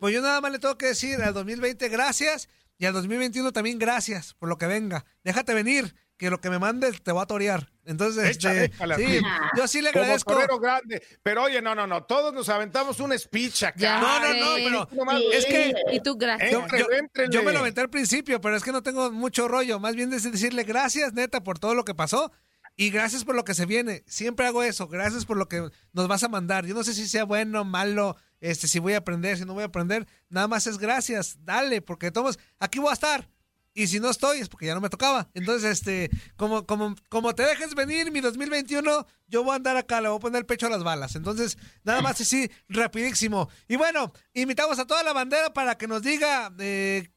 Pues 0.00 0.14
yo 0.14 0.22
nada 0.22 0.40
más 0.40 0.50
le 0.52 0.58
tengo 0.58 0.76
que 0.78 0.86
decir 0.86 1.20
al 1.22 1.34
2020 1.34 1.88
gracias 1.90 2.48
y 2.78 2.86
al 2.86 2.94
2021 2.94 3.52
también 3.52 3.78
gracias 3.78 4.34
por 4.34 4.48
lo 4.48 4.56
que 4.56 4.66
venga. 4.66 5.04
Déjate 5.22 5.52
venir, 5.54 5.94
que 6.20 6.28
lo 6.28 6.38
que 6.38 6.50
me 6.50 6.58
mandes 6.58 7.02
te 7.02 7.12
va 7.12 7.22
a 7.22 7.26
torear. 7.26 7.72
Entonces, 7.86 8.36
Échale, 8.36 8.64
este, 8.66 8.76
échale, 8.76 8.96
sí, 8.96 9.04
así. 9.04 9.20
yo 9.56 9.66
sí 9.66 9.80
le 9.80 9.88
agradezco. 9.88 10.34
grande. 10.60 11.02
Pero 11.22 11.44
oye, 11.44 11.62
no, 11.62 11.74
no, 11.74 11.86
no. 11.86 12.04
Todos 12.04 12.34
nos 12.34 12.46
aventamos 12.50 13.00
un 13.00 13.18
speech 13.18 13.62
acá. 13.62 13.78
Ya 13.78 13.98
No, 14.00 14.20
no, 14.20 14.34
no, 14.34 14.54
pero 14.56 14.88
nomás- 14.92 15.22
es 15.32 15.46
que 15.46 15.72
Y 15.92 16.00
tú, 16.00 16.16
gracias. 16.18 16.50
yo, 16.50 16.66
yo- 17.30 17.42
me 17.42 17.52
lo 17.52 17.60
aventé 17.60 17.80
al 17.80 17.88
principio, 17.88 18.38
pero 18.38 18.54
es 18.54 18.62
que 18.62 18.70
no 18.70 18.82
tengo 18.82 19.10
mucho 19.10 19.48
rollo. 19.48 19.80
Más 19.80 19.96
bien 19.96 20.12
es 20.12 20.30
decirle 20.30 20.64
gracias, 20.64 21.14
neta, 21.14 21.42
por 21.42 21.58
todo 21.58 21.74
lo 21.74 21.86
que 21.86 21.94
pasó. 21.94 22.30
Y 22.76 22.90
gracias 22.90 23.24
por 23.24 23.34
lo 23.34 23.44
que 23.44 23.54
se 23.54 23.64
viene. 23.64 24.04
Siempre 24.06 24.46
hago 24.46 24.62
eso. 24.62 24.86
Gracias 24.86 25.24
por 25.24 25.38
lo 25.38 25.48
que 25.48 25.68
nos 25.94 26.06
vas 26.06 26.22
a 26.22 26.28
mandar. 26.28 26.66
Yo 26.66 26.74
no 26.74 26.84
sé 26.84 26.92
si 26.92 27.08
sea 27.08 27.24
bueno, 27.24 27.64
malo, 27.64 28.16
este, 28.40 28.68
si 28.68 28.78
voy 28.78 28.92
a 28.92 28.98
aprender, 28.98 29.38
si 29.38 29.46
no 29.46 29.54
voy 29.54 29.62
a 29.62 29.66
aprender. 29.66 30.06
Nada 30.28 30.48
más 30.48 30.66
es 30.66 30.76
gracias. 30.76 31.38
Dale, 31.44 31.80
porque 31.80 32.10
todos, 32.10 32.38
aquí 32.58 32.78
voy 32.78 32.90
a 32.90 32.94
estar. 32.94 33.26
Y 33.72 33.86
si 33.86 34.00
no 34.00 34.10
estoy, 34.10 34.40
es 34.40 34.48
porque 34.48 34.66
ya 34.66 34.74
no 34.74 34.80
me 34.80 34.90
tocaba. 34.90 35.28
Entonces, 35.32 35.70
este, 35.70 36.10
como, 36.36 36.66
como, 36.66 36.96
como 37.08 37.34
te 37.34 37.44
dejes 37.44 37.74
venir 37.74 38.10
mi 38.10 38.20
2021, 38.20 39.06
yo 39.28 39.44
voy 39.44 39.52
a 39.52 39.56
andar 39.56 39.76
acá, 39.76 40.00
le 40.00 40.08
voy 40.08 40.16
a 40.16 40.20
poner 40.20 40.40
el 40.40 40.46
pecho 40.46 40.66
a 40.66 40.70
las 40.70 40.82
balas. 40.82 41.14
Entonces, 41.14 41.56
nada 41.84 42.02
más 42.02 42.20
así, 42.20 42.50
rapidísimo. 42.68 43.48
Y 43.68 43.76
bueno, 43.76 44.12
invitamos 44.34 44.78
a 44.78 44.86
toda 44.86 45.02
la 45.04 45.12
bandera 45.12 45.52
para 45.52 45.78
que 45.78 45.86
nos 45.86 46.02
diga 46.02 46.52
eh, 46.58 47.10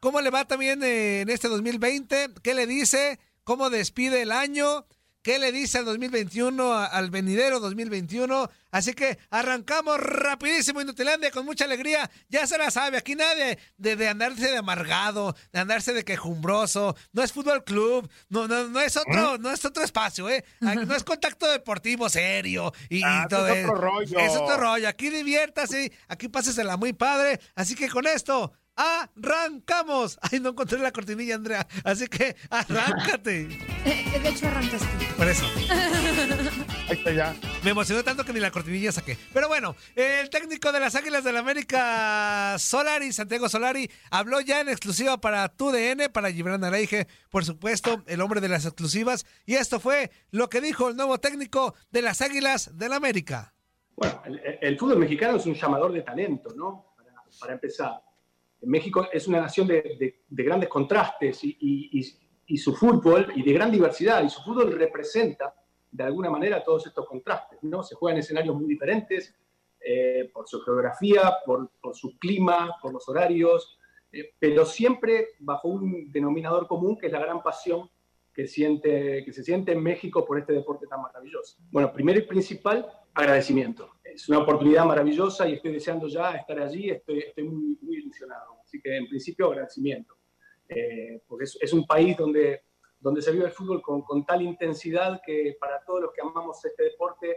cómo 0.00 0.20
le 0.20 0.30
va 0.30 0.44
también 0.44 0.82
eh, 0.82 1.20
en 1.20 1.30
este 1.30 1.48
2020, 1.48 2.30
qué 2.42 2.54
le 2.54 2.66
dice, 2.66 3.20
cómo 3.44 3.70
despide 3.70 4.22
el 4.22 4.32
año, 4.32 4.86
qué 5.26 5.40
le 5.40 5.50
dice 5.50 5.78
al 5.78 5.84
2021, 5.86 6.72
a- 6.72 6.86
al 6.86 7.10
venidero 7.10 7.58
2021. 7.58 8.48
Así 8.70 8.92
que 8.94 9.18
arrancamos 9.30 9.98
rapidísimo 9.98 10.80
Inutilandia 10.80 11.32
con 11.32 11.44
mucha 11.44 11.64
alegría. 11.64 12.08
Ya 12.28 12.46
se 12.46 12.56
la 12.56 12.70
sabe, 12.70 12.96
aquí 12.98 13.16
nadie 13.16 13.58
de, 13.76 13.96
de 13.96 14.08
andarse 14.08 14.48
de 14.52 14.56
amargado, 14.58 15.34
de 15.52 15.58
andarse 15.58 15.92
de 15.92 16.04
quejumbroso. 16.04 16.94
No 17.12 17.24
es 17.24 17.32
fútbol 17.32 17.64
club, 17.64 18.08
no, 18.28 18.46
no, 18.46 18.68
no 18.68 18.80
es 18.80 18.96
otro, 18.96 19.36
no 19.38 19.50
es 19.50 19.64
otro 19.64 19.82
espacio, 19.82 20.30
¿eh? 20.30 20.44
No 20.60 20.94
es 20.94 21.02
contacto 21.02 21.50
deportivo 21.50 22.08
serio 22.08 22.72
y, 22.88 22.98
y 22.98 23.02
Ah, 23.04 23.26
todo 23.28 23.48
es 23.48 23.64
otro 23.66 23.80
rollo. 23.80 24.18
Es 24.20 24.32
otro 24.36 24.56
rollo. 24.58 24.88
Aquí 24.88 25.10
diviértase, 25.10 25.90
aquí 26.06 26.28
pásesela 26.28 26.76
muy 26.76 26.92
padre. 26.92 27.40
Así 27.56 27.74
que 27.74 27.88
con 27.88 28.06
esto, 28.06 28.52
arrancamos. 28.76 30.18
Ay, 30.30 30.40
no 30.40 30.50
encontré 30.50 30.78
la 30.78 30.92
cortinilla, 30.92 31.34
Andrea. 31.34 31.66
Así 31.84 32.06
que 32.08 32.36
arráncate. 32.50 33.48
Eh, 33.86 34.18
de 34.20 34.30
hecho, 34.30 34.48
arrancas 34.48 34.80
tú. 34.80 35.16
Por 35.16 35.28
eso. 35.28 35.44
Ahí 36.88 36.96
está 36.96 37.12
ya. 37.12 37.36
Me 37.62 37.70
emocionó 37.70 38.02
tanto 38.02 38.24
que 38.24 38.32
ni 38.32 38.40
la 38.40 38.50
cortinilla 38.50 38.90
saqué. 38.90 39.16
Pero 39.32 39.46
bueno, 39.46 39.76
el 39.94 40.28
técnico 40.28 40.72
de 40.72 40.80
las 40.80 40.96
Águilas 40.96 41.22
del 41.22 41.34
la 41.34 41.40
América, 41.40 42.56
Solari, 42.58 43.12
Santiago 43.12 43.48
Solari, 43.48 43.88
habló 44.10 44.40
ya 44.40 44.60
en 44.60 44.70
exclusiva 44.70 45.20
para 45.20 45.48
TUDN, 45.48 46.10
para 46.12 46.32
Gibran 46.32 46.64
Araige, 46.64 47.06
por 47.30 47.44
supuesto, 47.44 48.02
el 48.08 48.20
hombre 48.20 48.40
de 48.40 48.48
las 48.48 48.64
exclusivas. 48.64 49.24
Y 49.44 49.54
esto 49.54 49.78
fue 49.78 50.10
lo 50.32 50.48
que 50.48 50.60
dijo 50.60 50.88
el 50.88 50.96
nuevo 50.96 51.18
técnico 51.18 51.76
de 51.92 52.02
las 52.02 52.20
Águilas 52.20 52.76
del 52.76 52.90
la 52.90 52.96
América. 52.96 53.54
Bueno, 53.94 54.20
el, 54.26 54.40
el 54.60 54.76
fútbol 54.76 54.98
mexicano 54.98 55.36
es 55.36 55.46
un 55.46 55.54
llamador 55.54 55.92
de 55.92 56.02
talento, 56.02 56.52
¿no? 56.56 56.92
Para, 56.96 57.22
para 57.38 57.52
empezar. 57.52 58.02
México 58.66 59.06
es 59.12 59.26
una 59.28 59.40
nación 59.40 59.66
de, 59.66 59.82
de- 59.98 60.22
de 60.28 60.42
grandes 60.42 60.68
contrastes 60.68 61.42
y, 61.44 61.56
y- 61.60 62.00
y- 62.00 62.18
y 62.48 62.56
su 62.58 62.74
fútbol, 62.74 63.32
y 63.34 63.42
de 63.42 63.52
gran 63.52 63.70
diversidad, 63.72 64.22
y 64.22 64.28
su 64.30 64.40
fútbol 64.42 64.72
representa 64.72 65.54
de 65.90 66.04
alguna 66.04 66.30
manera 66.30 66.62
todos 66.62 66.86
estos 66.86 67.06
contrastes, 67.06 67.58
¿no? 67.62 67.82
Se 67.82 67.94
juega 67.94 68.14
en 68.14 68.20
escenarios 68.20 68.54
muy 68.54 68.66
diferentes, 68.66 69.34
eh, 69.80 70.30
por 70.32 70.46
su 70.48 70.60
geografía, 70.60 71.34
por, 71.44 71.70
por 71.80 71.94
su 71.96 72.18
clima, 72.18 72.74
por 72.82 72.92
los 72.92 73.08
horarios, 73.08 73.78
eh, 74.12 74.32
pero 74.38 74.64
siempre 74.64 75.28
bajo 75.40 75.68
un 75.68 76.10
denominador 76.12 76.66
común 76.66 76.96
que 76.98 77.06
es 77.06 77.12
la 77.12 77.20
gran 77.20 77.42
pasión 77.42 77.88
que, 78.34 78.46
siente, 78.46 79.24
que 79.24 79.32
se 79.32 79.42
siente 79.42 79.72
en 79.72 79.82
México 79.82 80.24
por 80.24 80.38
este 80.38 80.52
deporte 80.52 80.86
tan 80.86 81.00
maravilloso. 81.02 81.56
Bueno, 81.70 81.92
primero 81.92 82.18
y 82.18 82.22
principal, 82.22 82.86
agradecimiento. 83.14 83.92
Es 84.04 84.28
una 84.28 84.38
oportunidad 84.40 84.84
maravillosa 84.84 85.48
y 85.48 85.54
estoy 85.54 85.72
deseando 85.72 86.06
ya 86.08 86.32
estar 86.32 86.58
allí, 86.60 86.90
estoy, 86.90 87.20
estoy 87.20 87.44
muy, 87.44 87.78
muy 87.80 87.96
ilusionado. 87.96 88.55
Así 88.66 88.80
que 88.82 88.96
en 88.96 89.06
principio 89.08 89.46
agradecimiento, 89.46 90.14
Eh, 90.68 91.20
porque 91.28 91.44
es, 91.44 91.56
es 91.60 91.72
un 91.72 91.86
país 91.86 92.16
donde, 92.16 92.62
donde 92.98 93.22
se 93.22 93.30
vive 93.30 93.44
el 93.44 93.52
fútbol 93.52 93.80
con, 93.80 94.02
con 94.02 94.26
tal 94.26 94.42
intensidad 94.42 95.20
que 95.24 95.56
para 95.60 95.76
todos 95.86 96.00
los 96.02 96.12
que 96.12 96.20
amamos 96.22 96.64
este 96.64 96.82
deporte 96.90 97.28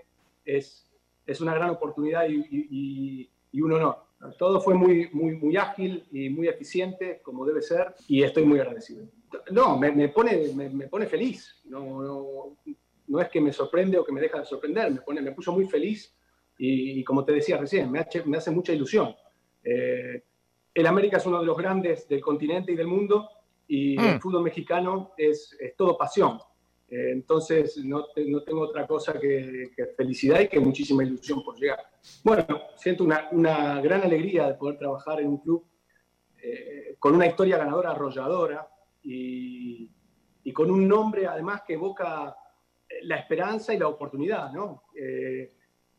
es, 0.44 0.92
es 1.28 1.40
una 1.40 1.54
gran 1.54 1.70
oportunidad 1.70 2.28
y, 2.28 2.38
y- 2.50 3.32
y- 3.52 3.62
un 3.62 3.74
honor. 3.74 3.96
Todo 4.40 4.60
fue 4.60 4.74
muy, 4.74 5.10
muy, 5.14 5.36
muy 5.36 5.56
ágil 5.58 5.92
y 6.12 6.30
muy 6.32 6.48
eficiente, 6.48 7.22
como 7.22 7.46
debe 7.46 7.62
ser, 7.62 7.94
y 8.08 8.24
estoy 8.24 8.44
muy 8.46 8.60
agradecido. 8.60 9.06
No, 9.52 9.78
me, 9.78 9.92
me 9.92 10.10
pone, 10.10 10.32
me, 10.56 10.68
me 10.70 10.88
pone 10.88 11.06
feliz. 11.06 11.62
No, 11.66 12.02
no, 12.02 12.58
no 13.08 13.22
es 13.22 13.30
que 13.30 13.40
me 13.40 13.54
sorprende 13.54 13.98
o 14.00 14.04
que 14.04 14.12
me 14.12 14.22
deja 14.22 14.40
de 14.40 14.46
sorprender, 14.46 14.92
me, 14.92 15.02
pone, 15.02 15.22
me 15.22 15.32
puso 15.34 15.52
muy 15.52 15.66
feliz 15.68 16.00
y, 16.58 17.00
y 17.00 17.04
como 17.04 17.24
te 17.24 17.32
decía 17.34 17.58
recién, 17.58 17.92
me, 17.92 18.00
hace- 18.00 18.24
me 18.26 18.38
hace 18.38 18.50
mucha 18.52 18.74
ilusión. 18.74 19.16
Eh, 19.64 20.24
el 20.74 20.86
América 20.88 21.18
es 21.18 21.26
uno 21.26 21.40
de 21.40 21.46
los 21.46 21.58
grandes 21.58 22.08
del 22.08 22.22
continente 22.22 22.72
y 22.72 22.76
del 22.76 22.88
mundo 22.88 23.30
y 23.68 23.98
Mm. 23.98 24.06
el 24.16 24.22
fútbol 24.22 24.44
mexicano 24.44 25.12
es, 25.18 25.56
es 25.60 25.76
todo 25.76 25.98
pasión. 25.98 26.40
Eh, 26.90 27.12
entonces 27.12 27.78
no, 27.86 28.06
te- 28.08 28.26
no 28.26 28.42
tengo 28.44 28.62
otra 28.62 28.88
cosa 28.88 29.20
que, 29.20 29.72
que 29.76 29.86
felicidad 29.98 30.40
y 30.40 30.48
que 30.48 30.60
muchísima 30.60 31.04
ilusión 31.04 31.44
por 31.44 31.56
llegar. 31.56 31.80
Bueno, 32.24 32.46
siento 32.76 33.04
una, 33.04 33.28
una 33.32 33.80
gran 33.82 34.02
alegría 34.02 34.48
de 34.48 34.56
poder 34.56 34.78
trabajar 34.80 35.20
en 35.22 35.28
un 35.28 35.38
club 35.38 35.64
eh, 36.42 36.96
con 36.98 37.14
una 37.16 37.28
historia 37.28 37.58
ganadora 37.58 37.92
arrolladora 37.92 38.68
y, 39.04 39.90
y 40.44 40.52
con 40.54 40.72
un 40.72 40.88
nombre 40.88 41.28
además 41.28 41.62
que 41.68 41.74
evoca 41.74 42.36
eh, 42.88 42.96
la 43.04 43.18
esperanza 43.18 43.74
y 43.74 43.78
la 43.78 43.88
oportunidad, 43.88 44.52
¿no? 44.52 44.84
Eh, 44.96 45.52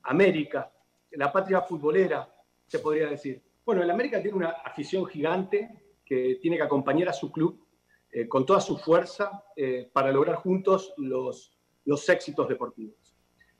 América, 0.02 0.72
la 1.12 1.30
patria 1.30 1.60
futbolera, 1.60 2.28
se 2.66 2.78
podría 2.80 3.08
decir. 3.08 3.40
Bueno, 3.64 3.82
el 3.82 3.90
América 3.90 4.20
tiene 4.22 4.36
una 4.36 4.50
afición 4.64 5.06
gigante 5.06 5.70
que 6.04 6.38
tiene 6.40 6.56
que 6.56 6.62
acompañar 6.62 7.08
a 7.08 7.12
su 7.12 7.30
club 7.30 7.64
eh, 8.12 8.26
con 8.26 8.44
toda 8.44 8.60
su 8.60 8.76
fuerza 8.78 9.44
eh, 9.56 9.88
para 9.92 10.10
lograr 10.10 10.36
juntos 10.36 10.92
los, 10.96 11.56
los 11.84 12.08
éxitos 12.08 12.48
deportivos. 12.48 13.14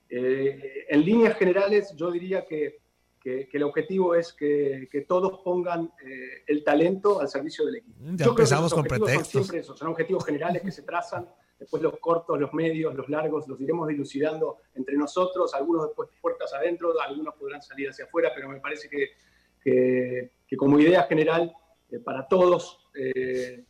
Eh, 0.09 0.87
en 0.89 1.05
líneas 1.05 1.37
generales, 1.37 1.95
yo 1.97 2.11
diría 2.11 2.45
que, 2.45 2.81
que- 3.21 3.49
que 3.49 3.57
el 3.59 3.63
objetivo 3.63 4.15
es 4.15 4.33
que, 4.33 4.89
que 4.91 5.03
todos 5.03 5.41
pongan 5.45 5.93
eh, 6.05 6.43
el 6.49 6.65
talento 6.65 7.21
al 7.21 7.29
servicio 7.29 7.65
del 7.67 7.77
equipo. 7.77 7.99
Ya 8.01 8.11
Yo 8.11 8.17
creo 8.17 8.35
que 8.35 8.43
empezamos 8.43 8.73
los 8.73 8.81
con 8.81 8.83
pretextos. 8.85 9.15
Son 9.33 9.43
siempre 9.45 9.59
esos, 9.61 9.79
son 9.79 9.89
objetivos 9.89 10.25
generales 10.25 10.63
que 10.63 10.73
se 10.73 10.83
trazan, 10.83 11.29
después 11.59 11.83
los 11.83 11.99
cortos, 12.01 12.41
los 12.41 12.53
medios, 12.55 12.93
los 12.95 13.09
largos, 13.09 13.47
los 13.47 13.61
iremos 13.61 13.87
dilucidando 13.87 14.57
entre 14.75 14.97
nosotros, 14.97 15.55
algunos 15.55 15.87
después 15.87 16.09
puertas 16.21 16.53
adentro, 16.55 16.93
algunos 17.01 17.35
podrán 17.35 17.63
salir 17.63 17.89
hacia 17.91 18.07
afuera, 18.07 18.33
pero 18.35 18.49
me 18.49 18.59
parece 18.59 18.89
que, 18.89 19.11
que, 19.63 20.31
como 20.57 20.79
idea 20.79 21.05
general, 21.05 21.53
eh, 21.91 21.99
para 21.99 22.27
todos, 22.29 22.79
eh, 22.95 23.65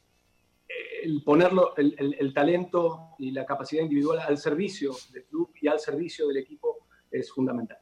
el 1.03 1.23
ponerlo, 1.25 1.75
el, 1.77 1.95
el- 1.99 2.15
el 2.19 2.33
talento 2.35 3.11
y 3.19 3.31
la 3.33 3.45
capacidad 3.47 3.83
individual 3.83 4.19
al 4.21 4.39
servicio 4.39 4.93
del 5.13 5.25
club 5.25 5.51
y 5.61 5.69
al 5.69 5.81
servicio 5.81 6.29
del 6.29 6.37
equipo 6.39 6.87
es 7.11 7.31
fundamental. 7.33 7.79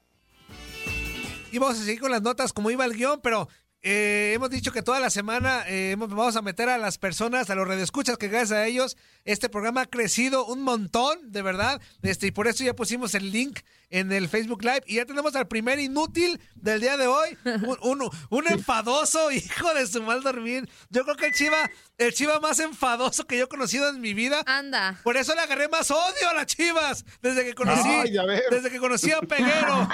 Y 1.50 1.58
vamos 1.58 1.80
a 1.80 1.84
seguir 1.84 2.00
con 2.00 2.10
las 2.10 2.22
notas 2.22 2.52
como 2.52 2.70
iba 2.70 2.84
el 2.84 2.94
guion, 2.94 3.20
pero 3.22 3.48
eh, 3.90 4.32
hemos 4.34 4.50
dicho 4.50 4.70
que 4.72 4.82
toda 4.82 5.00
la 5.00 5.08
semana 5.08 5.64
eh, 5.66 5.94
vamos 5.98 6.36
a 6.36 6.42
meter 6.42 6.68
a 6.68 6.76
las 6.78 6.98
personas, 6.98 7.48
a 7.48 7.54
los 7.54 7.66
redescuchas, 7.66 8.18
que 8.18 8.28
gracias 8.28 8.52
a 8.52 8.66
ellos 8.66 8.96
este 9.24 9.48
programa 9.48 9.82
ha 9.82 9.86
crecido 9.86 10.44
un 10.46 10.62
montón, 10.62 11.32
de 11.32 11.42
verdad. 11.42 11.80
Este, 12.02 12.26
y 12.26 12.30
por 12.30 12.46
eso 12.48 12.64
ya 12.64 12.74
pusimos 12.74 13.14
el 13.14 13.30
link 13.32 13.60
en 13.90 14.12
el 14.12 14.28
Facebook 14.28 14.62
Live. 14.62 14.82
Y 14.86 14.96
ya 14.96 15.06
tenemos 15.06 15.34
al 15.36 15.48
primer 15.48 15.78
inútil 15.78 16.40
del 16.54 16.80
día 16.80 16.96
de 16.96 17.06
hoy. 17.06 17.36
Un, 17.44 17.78
un- 18.02 18.10
un 18.30 18.48
enfadoso, 18.48 19.30
hijo 19.32 19.72
de 19.74 19.86
su 19.86 20.02
mal 20.02 20.22
dormir. 20.22 20.68
Yo 20.90 21.04
creo 21.04 21.16
que 21.16 21.26
el 21.26 21.32
Chiva, 21.32 21.70
el 21.98 22.14
Chiva 22.14 22.40
más 22.40 22.58
enfadoso 22.60 23.26
que 23.26 23.36
yo 23.36 23.44
he 23.44 23.48
conocido 23.48 23.88
en 23.88 24.00
mi 24.00 24.14
vida. 24.14 24.42
Anda. 24.46 24.98
Por 25.02 25.16
eso 25.16 25.34
le 25.34 25.40
agarré 25.42 25.68
más 25.68 25.90
odio 25.90 26.28
a 26.30 26.34
las 26.34 26.46
Chivas. 26.46 27.04
Desde 27.20 27.44
que 27.44 27.54
conocí, 27.54 27.88
Ay, 27.88 28.12
ya 28.12 28.24
veo. 28.24 28.40
desde 28.50 28.70
que 28.70 28.78
conocí 28.78 29.10
a 29.12 29.20
Peguero. 29.20 29.88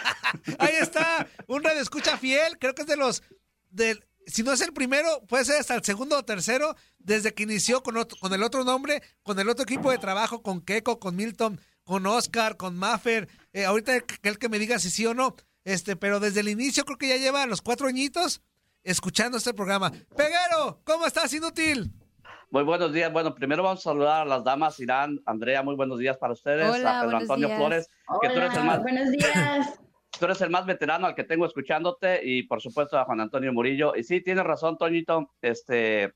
Ahí 0.58 0.74
está, 0.80 1.26
un 1.46 1.62
radio 1.62 1.80
escucha 1.80 2.16
fiel, 2.18 2.58
creo 2.58 2.74
que 2.74 2.82
es 2.82 2.88
de 2.88 2.96
los 2.96 3.22
del 3.70 4.04
si 4.28 4.42
no 4.42 4.52
es 4.52 4.60
el 4.60 4.72
primero, 4.72 5.22
puede 5.28 5.44
ser 5.44 5.60
hasta 5.60 5.76
el 5.76 5.84
segundo 5.84 6.18
o 6.18 6.24
tercero, 6.24 6.74
desde 6.98 7.32
que 7.32 7.44
inició 7.44 7.84
con, 7.84 7.96
otro- 7.96 8.18
con 8.18 8.32
el 8.34 8.42
otro 8.42 8.64
nombre, 8.64 9.00
con 9.22 9.38
el 9.38 9.48
otro 9.48 9.62
equipo 9.62 9.92
de 9.92 9.98
trabajo, 9.98 10.42
con 10.42 10.60
Keiko, 10.62 10.98
con 10.98 11.14
Milton, 11.14 11.60
con 11.84 12.04
Oscar, 12.06 12.56
con 12.56 12.76
Maffer. 12.76 13.28
Eh, 13.52 13.64
ahorita 13.66 14.00
que 14.00 14.28
el 14.28 14.38
que 14.40 14.48
me 14.48 14.58
diga 14.58 14.80
si 14.80 14.90
sí 14.90 15.06
o 15.06 15.14
no, 15.14 15.36
este, 15.64 15.94
pero 15.94 16.18
desde 16.18 16.40
el 16.40 16.48
inicio 16.48 16.84
creo 16.84 16.98
que 16.98 17.06
ya 17.08 17.18
lleva 17.18 17.46
los 17.46 17.62
cuatro 17.62 17.86
añitos 17.86 18.40
escuchando 18.86 19.36
este 19.36 19.52
programa. 19.52 19.90
Peguero, 19.90 20.80
¿cómo 20.84 21.06
estás, 21.06 21.32
inútil? 21.32 21.92
Muy 22.50 22.62
buenos 22.62 22.92
días. 22.92 23.12
Bueno, 23.12 23.34
primero 23.34 23.62
vamos 23.62 23.80
a 23.80 23.82
saludar 23.82 24.22
a 24.22 24.24
las 24.24 24.44
damas. 24.44 24.78
Irán, 24.78 25.20
Andrea, 25.26 25.62
muy 25.62 25.74
buenos 25.74 25.98
días 25.98 26.16
para 26.16 26.32
ustedes. 26.32 26.70
Hola, 26.70 27.00
a 27.00 27.04
Pedro 27.04 27.16
Antonio 27.18 27.48
días. 27.48 27.58
Flores, 27.58 27.90
que 28.22 28.28
tú 28.28 28.36
eres 28.36 28.54
el 28.54 28.64
más, 28.64 28.82
buenos 28.82 29.10
días. 29.10 29.80
tú 30.18 30.24
eres 30.24 30.40
el 30.40 30.50
más 30.50 30.64
veterano 30.64 31.08
al 31.08 31.16
que 31.16 31.24
tengo 31.24 31.44
escuchándote 31.44 32.20
y 32.22 32.44
por 32.44 32.62
supuesto 32.62 32.96
a 32.96 33.04
Juan 33.04 33.20
Antonio 33.20 33.52
Murillo. 33.52 33.94
Y 33.96 34.04
sí, 34.04 34.22
tienes 34.22 34.44
razón, 34.44 34.78
Toñito. 34.78 35.32
Este, 35.42 36.14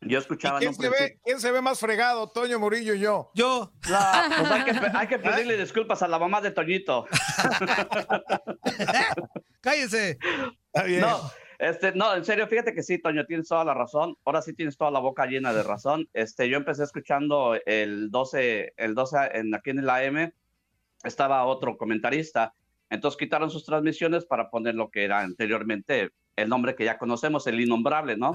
yo 0.00 0.18
escuchaba. 0.18 0.58
¿Quién, 0.58 0.74
se 0.74 0.88
ve, 0.88 1.20
¿Quién 1.22 1.38
se 1.38 1.52
ve 1.52 1.60
más 1.60 1.78
fregado, 1.78 2.28
Toño 2.28 2.58
Murillo 2.58 2.94
y 2.94 3.00
yo? 3.00 3.30
Yo. 3.34 3.72
No, 3.90 3.98
pues 4.38 4.50
hay 4.50 4.64
que, 4.64 4.80
hay 4.94 5.06
que 5.06 5.18
pedirle 5.18 5.58
disculpas 5.58 6.02
a 6.02 6.08
la 6.08 6.18
mamá 6.18 6.40
de 6.40 6.52
Toñito. 6.52 7.06
Cállese. 9.60 10.18
No, 11.00 11.20
este, 11.58 11.92
no, 11.92 12.14
en 12.14 12.24
serio, 12.24 12.46
fíjate 12.46 12.74
que 12.74 12.82
sí, 12.82 12.98
Toño, 12.98 13.24
tienes 13.26 13.48
toda 13.48 13.64
la 13.64 13.74
razón. 13.74 14.16
Ahora 14.24 14.42
sí 14.42 14.52
tienes 14.54 14.76
toda 14.76 14.90
la 14.90 14.98
boca 14.98 15.26
llena 15.26 15.52
de 15.52 15.62
razón. 15.62 16.08
Este, 16.12 16.48
yo 16.48 16.56
empecé 16.56 16.84
escuchando 16.84 17.58
el 17.66 18.10
12, 18.10 18.74
el 18.76 18.94
12 18.94 19.16
en, 19.34 19.54
aquí 19.54 19.70
en 19.70 19.78
el 19.78 19.90
AM, 19.90 20.32
estaba 21.04 21.44
otro 21.44 21.76
comentarista. 21.76 22.54
Entonces 22.90 23.18
quitaron 23.18 23.50
sus 23.50 23.64
transmisiones 23.64 24.24
para 24.24 24.50
poner 24.50 24.74
lo 24.74 24.90
que 24.90 25.04
era 25.04 25.20
anteriormente 25.20 26.10
el 26.36 26.48
nombre 26.50 26.74
que 26.74 26.84
ya 26.84 26.98
conocemos, 26.98 27.46
el 27.46 27.60
innombrable, 27.60 28.16
¿no? 28.16 28.32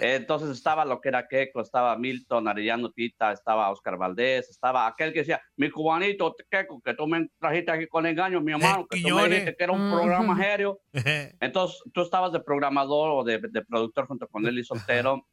Entonces 0.00 0.50
estaba 0.50 0.84
lo 0.84 1.00
que 1.00 1.08
era 1.08 1.28
Keiko, 1.28 1.60
estaba 1.60 1.96
Milton, 1.96 2.48
Arellano 2.48 2.90
Tita, 2.90 3.32
estaba 3.32 3.70
Oscar 3.70 3.96
Valdés, 3.96 4.50
estaba 4.50 4.86
aquel 4.88 5.12
que 5.12 5.20
decía, 5.20 5.40
mi 5.56 5.70
cubanito 5.70 6.34
Keiko, 6.50 6.80
que 6.80 6.94
tú 6.94 7.06
me 7.06 7.28
trajiste 7.38 7.70
aquí 7.70 7.86
con 7.86 8.06
engaño, 8.06 8.40
mi 8.40 8.52
hermano, 8.52 8.86
que 8.88 9.00
tú 9.00 9.14
me 9.14 9.28
dijiste 9.28 9.56
que 9.56 9.64
era 9.64 9.72
un 9.72 9.90
programa 9.90 10.36
serio. 10.36 10.80
Entonces 11.40 11.80
tú 11.92 12.02
estabas 12.02 12.32
de 12.32 12.40
programador 12.40 13.10
o 13.12 13.24
de, 13.24 13.38
productor 13.68 14.06
junto 14.06 14.26
con 14.26 14.44
él 14.46 14.58
y 14.58 14.64
soltero. 14.64 15.26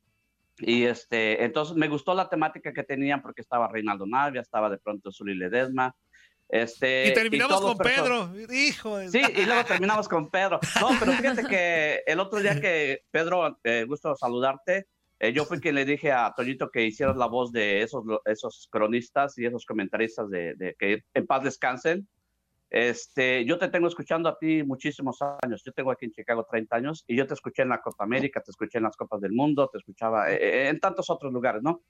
Y 0.57 0.83
este, 0.83 1.43
entonces 1.43 1.75
me 1.75 1.89
gustó 1.89 2.13
la 2.13 2.29
temática 2.29 2.71
que 2.71 2.83
tenían 2.83 3.21
porque 3.21 3.41
estaba 3.41 3.67
Reinaldo 3.67 4.05
Navia, 4.05 4.39
estaba 4.39 4.69
de 4.69 4.77
pronto 4.77 5.11
Zuli 5.11 5.35
Ledesma, 5.35 5.93
este, 6.49 7.09
y 7.09 7.13
terminamos 7.13 7.59
con 7.59 7.77
Pedro, 7.77 8.29
hijo. 8.51 8.99
Sí, 9.09 9.21
y 9.35 9.45
luego 9.45 9.65
terminamos 9.67 10.07
con 10.07 10.29
Pedro. 10.29 10.59
No, 10.79 10.89
pero 10.99 11.11
fíjate 11.13 11.43
que 11.45 12.03
el 12.05 12.19
otro 12.19 12.39
día 12.39 12.59
que 12.59 13.01
Pedro, 13.11 13.59
eh, 13.63 13.85
gusto 13.87 14.15
saludarte, 14.15 14.87
eh, 15.19 15.33
yo 15.33 15.45
fui 15.45 15.59
quien 15.59 15.75
le 15.75 15.85
dije 15.85 16.11
a 16.11 16.33
Toñito 16.35 16.69
que 16.69 16.85
hicieras 16.85 17.15
la 17.15 17.27
voz 17.27 17.51
de 17.51 17.81
esos, 17.81 18.03
esos 18.25 18.67
cronistas 18.69 19.37
y 19.37 19.45
esos 19.45 19.65
comentaristas 19.65 20.29
de, 20.29 20.75
que 20.77 21.03
en 21.13 21.25
paz 21.25 21.43
descansen. 21.43 22.07
Este, 22.69 23.45
yo 23.45 23.57
te 23.57 23.69
tengo 23.69 23.87
escuchando 23.87 24.27
a 24.27 24.37
ti 24.37 24.63
muchísimos 24.63 25.19
años. 25.41 25.63
Yo 25.65 25.71
tengo 25.71 25.91
aquí 25.91 26.05
en 26.05 26.11
Chicago 26.11 26.45
30 26.49 26.75
años 26.75 27.03
y 27.07 27.15
yo 27.15 27.25
te 27.25 27.33
escuché 27.33 27.61
en 27.61 27.69
la 27.69 27.81
Copa 27.81 28.03
América, 28.03 28.41
te 28.41 28.51
escuché 28.51 28.77
en 28.77 28.83
las 28.83 28.97
Copas 28.97 29.21
del 29.21 29.31
Mundo, 29.31 29.69
te 29.71 29.77
escuchaba 29.77 30.31
eh, 30.31 30.67
en 30.67 30.79
tantos 30.79 31.09
otros 31.09 31.31
lugares, 31.31 31.63
¿no? 31.63 31.81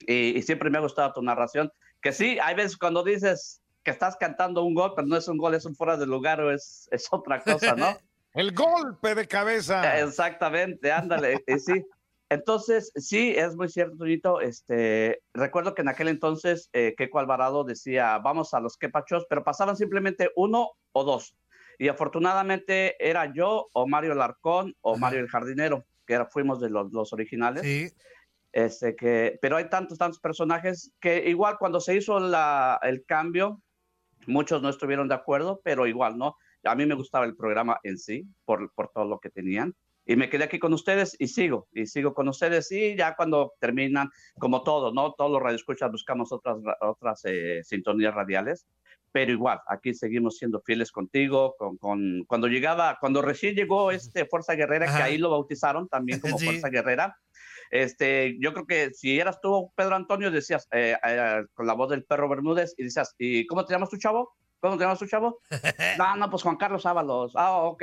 Y, 0.00 0.38
y, 0.38 0.42
siempre 0.42 0.70
me 0.70 0.78
ha 0.78 0.82
gustado 0.82 1.12
tu 1.12 1.22
narración. 1.22 1.70
Que 2.00 2.12
sí, 2.12 2.38
hay 2.42 2.54
veces 2.54 2.76
cuando 2.76 3.02
dices, 3.02 3.62
que 3.86 3.92
estás 3.92 4.16
cantando 4.16 4.64
un 4.64 4.74
gol, 4.74 4.94
pero 4.96 5.06
no 5.06 5.16
es 5.16 5.28
un 5.28 5.38
gol, 5.38 5.54
es 5.54 5.64
un 5.64 5.76
fuera 5.76 5.96
de 5.96 6.06
lugar 6.06 6.40
o 6.40 6.50
es, 6.50 6.88
es 6.90 7.06
otra 7.12 7.40
cosa, 7.40 7.76
¿no? 7.76 7.96
El 8.34 8.52
golpe 8.52 9.14
de 9.14 9.28
cabeza. 9.28 10.00
Exactamente, 10.00 10.90
ándale, 10.90 11.44
sí. 11.56 11.86
Entonces, 12.28 12.90
sí, 12.96 13.32
es 13.36 13.54
muy 13.54 13.68
cierto, 13.68 13.96
Toñito. 13.96 14.40
Este, 14.40 15.22
recuerdo 15.32 15.72
que 15.72 15.82
en 15.82 15.88
aquel 15.88 16.08
entonces 16.08 16.68
eh, 16.72 16.96
Keiko 16.98 17.20
Alvarado 17.20 17.62
decía, 17.62 18.18
vamos 18.18 18.54
a 18.54 18.60
los 18.60 18.76
quepachos, 18.76 19.24
pero 19.30 19.44
pasaban 19.44 19.76
simplemente 19.76 20.32
uno 20.34 20.72
o 20.90 21.04
dos. 21.04 21.36
Y 21.78 21.86
afortunadamente 21.86 22.96
era 22.98 23.32
yo 23.32 23.68
o 23.72 23.86
Mario 23.86 24.16
Larcón 24.16 24.74
o 24.80 24.96
Mario 24.96 25.20
el 25.20 25.28
Jardinero, 25.28 25.86
que 26.04 26.14
era, 26.14 26.26
fuimos 26.26 26.60
de 26.60 26.70
los, 26.70 26.92
los 26.92 27.12
originales. 27.12 27.62
Sí. 27.62 27.88
Este, 28.50 28.96
que, 28.96 29.38
pero 29.40 29.56
hay 29.56 29.68
tantos, 29.68 29.96
tantos 29.96 30.18
personajes 30.18 30.92
que 31.00 31.28
igual 31.28 31.56
cuando 31.56 31.78
se 31.78 31.94
hizo 31.94 32.18
la, 32.18 32.80
el 32.82 33.04
cambio, 33.04 33.62
Muchos 34.26 34.62
no 34.62 34.68
estuvieron 34.68 35.08
de 35.08 35.14
acuerdo, 35.14 35.60
pero 35.64 35.86
igual, 35.86 36.18
¿no? 36.18 36.36
A 36.64 36.74
mí 36.74 36.86
me 36.86 36.94
gustaba 36.94 37.24
el 37.24 37.36
programa 37.36 37.78
en 37.82 37.98
sí, 37.98 38.26
por, 38.44 38.72
por 38.74 38.88
todo 38.88 39.04
lo 39.04 39.18
que 39.18 39.30
tenían. 39.30 39.74
Y 40.08 40.14
me 40.14 40.30
quedé 40.30 40.44
aquí 40.44 40.60
con 40.60 40.72
ustedes 40.72 41.16
y 41.18 41.26
sigo, 41.26 41.66
y 41.72 41.86
sigo 41.86 42.14
con 42.14 42.28
ustedes. 42.28 42.70
Y 42.70 42.96
ya 42.96 43.16
cuando 43.16 43.54
terminan, 43.58 44.08
como 44.38 44.62
todo, 44.62 44.92
¿no? 44.92 45.12
Todos 45.14 45.32
los 45.32 45.42
radioescuchas 45.42 45.90
buscamos 45.90 46.32
otras, 46.32 46.58
otras 46.80 47.22
eh, 47.24 47.60
sintonías 47.64 48.14
radiales, 48.14 48.66
pero 49.10 49.32
igual, 49.32 49.60
aquí 49.66 49.94
seguimos 49.94 50.36
siendo 50.36 50.60
fieles 50.60 50.92
contigo. 50.92 51.56
Con, 51.58 51.76
con, 51.78 52.24
cuando 52.26 52.46
llegaba, 52.46 52.98
cuando 53.00 53.20
recién 53.20 53.56
llegó 53.56 53.90
este 53.90 54.26
Fuerza 54.26 54.54
Guerrera, 54.54 54.86
que 54.86 55.02
ahí 55.02 55.18
lo 55.18 55.30
bautizaron 55.30 55.88
también 55.88 56.20
como 56.20 56.38
Fuerza 56.38 56.68
Guerrera, 56.68 57.16
este, 57.70 58.36
yo 58.40 58.52
creo 58.52 58.66
que 58.66 58.94
si 58.94 59.18
eras 59.18 59.40
tú, 59.40 59.72
Pedro 59.74 59.96
Antonio, 59.96 60.30
decías 60.30 60.68
eh, 60.72 60.96
eh, 61.06 61.44
con 61.54 61.66
la 61.66 61.74
voz 61.74 61.90
del 61.90 62.04
perro 62.04 62.28
Bermúdez 62.28 62.74
y 62.76 62.84
decías, 62.84 63.14
¿y 63.18 63.46
cómo 63.46 63.64
te 63.64 63.72
llamas 63.72 63.90
tu 63.90 63.96
chavo? 63.96 64.34
¿Cómo 64.60 64.76
te 64.76 64.84
llamas 64.84 64.98
tu 64.98 65.06
chavo? 65.06 65.40
no, 65.98 66.16
no, 66.16 66.30
pues 66.30 66.42
Juan 66.42 66.56
Carlos 66.56 66.86
Ábalos. 66.86 67.32
Ah, 67.34 67.58
ok. 67.62 67.82